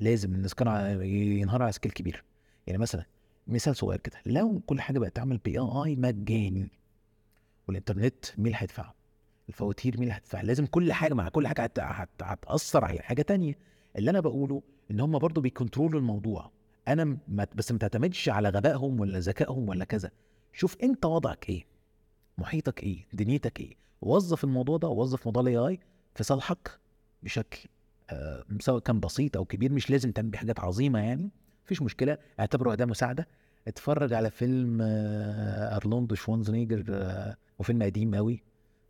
لازم 0.00 0.34
الناس 0.34 0.54
كانوا 0.54 0.72
ع- 0.72 1.02
ينهار 1.02 1.62
على 1.62 1.72
scale 1.72 1.92
كبير. 1.92 2.24
يعني 2.66 2.78
مثلا 2.78 3.04
مثال 3.46 3.76
صغير 3.76 4.00
كده 4.00 4.16
لو 4.26 4.60
كل 4.66 4.80
حاجة 4.80 4.98
بقت 4.98 5.16
تعمل 5.16 5.38
ب 5.38 5.58
AI 5.58 5.96
مجاني 5.96 6.70
والإنترنت 7.68 8.24
مين 8.38 8.46
اللي 8.46 8.56
هيدفعه؟ 8.60 8.94
الفواتير 9.48 9.94
مين 9.94 10.02
اللي 10.02 10.14
هتدفع 10.14 10.40
لازم 10.40 10.66
كل 10.66 10.92
حاجة 10.92 11.14
مع 11.14 11.28
كل 11.28 11.46
حاجة 11.46 11.62
هت... 11.62 11.78
هت... 11.80 12.08
هتأثر 12.22 12.84
على 12.84 12.98
حاجة 12.98 13.22
تانية. 13.22 13.54
اللي 13.96 14.10
أنا 14.10 14.20
بقوله 14.20 14.62
إن 14.90 15.00
هم 15.00 15.18
برضو 15.18 15.40
بيكنترولوا 15.40 16.00
الموضوع. 16.00 16.50
أنا. 16.88 17.18
بس 17.54 17.72
ما 17.72 17.78
تعتمدش 17.78 18.28
على 18.28 18.48
غبائهم 18.48 19.00
ولا 19.00 19.18
ذكائهم 19.18 19.68
ولا 19.68 19.84
كذا. 19.84 20.10
شوف 20.52 20.76
أنت 20.82 21.04
وضعك 21.06 21.48
إيه؟ 21.48 21.64
محيطك 22.38 22.82
إيه؟ 22.82 23.06
دنيتك 23.12 23.60
إيه؟ 23.60 23.74
وظف 24.02 24.44
الموضوع 24.44 24.76
ده 24.76 24.88
وظف 24.88 25.26
موضوع 25.26 25.42
ال 25.42 25.56
AI 25.56 25.80
في 26.18 26.24
صالحك 26.24 26.70
بشكل 27.22 27.68
آه 28.10 28.44
سواء 28.60 28.78
كان 28.80 29.00
بسيط 29.00 29.36
أو 29.36 29.44
كبير 29.44 29.72
مش 29.72 29.90
لازم 29.90 30.12
تعمل 30.12 30.28
بيه 30.30 30.38
حاجات 30.38 30.60
عظيمة 30.60 30.98
يعني 30.98 31.30
مفيش 31.64 31.82
مشكلة 31.82 32.18
اعتبره 32.40 32.72
أداة 32.72 32.84
مساعدة. 32.84 33.28
اتفرج 33.68 34.12
على 34.12 34.30
فيلم 34.30 34.78
آه 34.82 35.76
أرنولد 35.76 36.14
شوارزنيجر 36.14 36.84
آه 36.90 37.36
وفيلم 37.58 37.82
قديم 37.82 38.14
قوي 38.14 38.42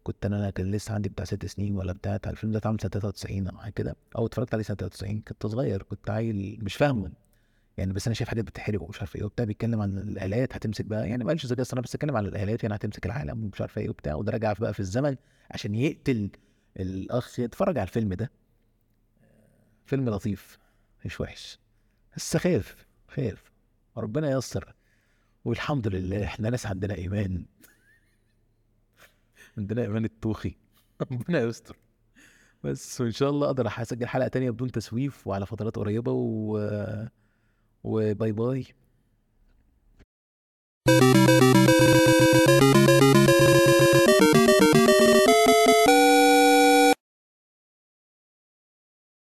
كنت 0.04 0.26
أنا 0.26 0.50
كان 0.50 0.70
لسه 0.70 0.94
عندي 0.94 1.08
بتاع 1.08 1.24
ست 1.24 1.46
سنين 1.46 1.76
ولا 1.76 1.92
بتاع 1.92 2.16
بتاع 2.16 2.32
الفيلم 2.32 2.52
ده 2.52 2.58
اتعمل 2.58 2.80
سنة 2.80 2.90
93 2.90 3.48
أو 3.48 3.58
حاجة 3.58 3.72
كده. 3.72 3.96
أو 4.16 4.26
اتفرجت 4.26 4.54
عليه 4.54 4.64
سنة 4.64 4.76
93 4.76 5.20
كنت 5.20 5.46
صغير 5.46 5.82
كنت 5.82 6.10
عيل 6.10 6.58
مش 6.62 6.74
فاهمه 6.76 7.10
يعني 7.76 7.92
بس 7.92 8.06
أنا 8.06 8.14
شايف 8.14 8.28
حاجات 8.28 8.44
بتحرق 8.44 8.82
ومش 8.82 8.98
عارف 9.00 9.16
إيه 9.16 9.24
وبتاع 9.24 9.44
بيتكلم 9.44 9.80
عن 9.80 9.98
الآلات 9.98 10.54
هتمسك 10.56 10.84
بقى 10.84 11.08
يعني 11.08 11.24
ما 11.24 11.30
قالش 11.30 11.46
ذكاء 11.46 11.62
اصطناعي 11.62 11.82
بس 11.82 11.94
اتكلم 11.94 12.16
عن 12.16 12.26
الآلات 12.26 12.62
يعني 12.62 12.74
هتمسك 12.74 13.06
العالم 13.06 13.44
ومش 13.44 13.60
عارف 13.60 13.78
إيه 13.78 13.88
وبتاع 13.90 14.14
وده 14.14 14.32
رجع 14.32 14.52
بقى 14.52 14.74
في 14.74 14.80
الزمن 14.80 15.16
عشان 15.50 15.74
يقتل 15.74 16.30
الأخ 16.80 17.38
يتفرج 17.38 17.78
على 17.78 17.86
الفيلم 17.86 18.14
ده. 18.14 18.30
فيلم 19.86 20.10
لطيف 20.10 20.58
مش 21.04 21.20
وحش. 21.20 21.58
بس 22.16 22.36
خاف 22.36 22.86
خاف 23.08 23.52
ربنا 23.96 24.30
ييسر. 24.30 24.74
والحمد 25.44 25.88
لله 25.88 26.24
إحنا 26.24 26.50
ناس 26.50 26.66
عندنا 26.66 26.94
إيمان. 26.94 27.46
عندنا 29.58 29.82
إيمان 29.82 30.04
الطوخي 30.04 30.56
ربنا 31.12 31.40
يستر 31.40 31.76
بس 32.64 33.00
وإن 33.00 33.10
شاء 33.10 33.30
الله 33.30 33.46
أقدر 33.46 33.68
أسجل 33.68 34.06
حلقة 34.06 34.28
تانية 34.28 34.50
بدون 34.50 34.70
تسويف 34.72 35.26
وعلى 35.26 35.46
فترات 35.46 35.76
قريبة 35.76 36.12
و... 36.12 36.58
وباي 37.84 38.32
باي 38.32 38.66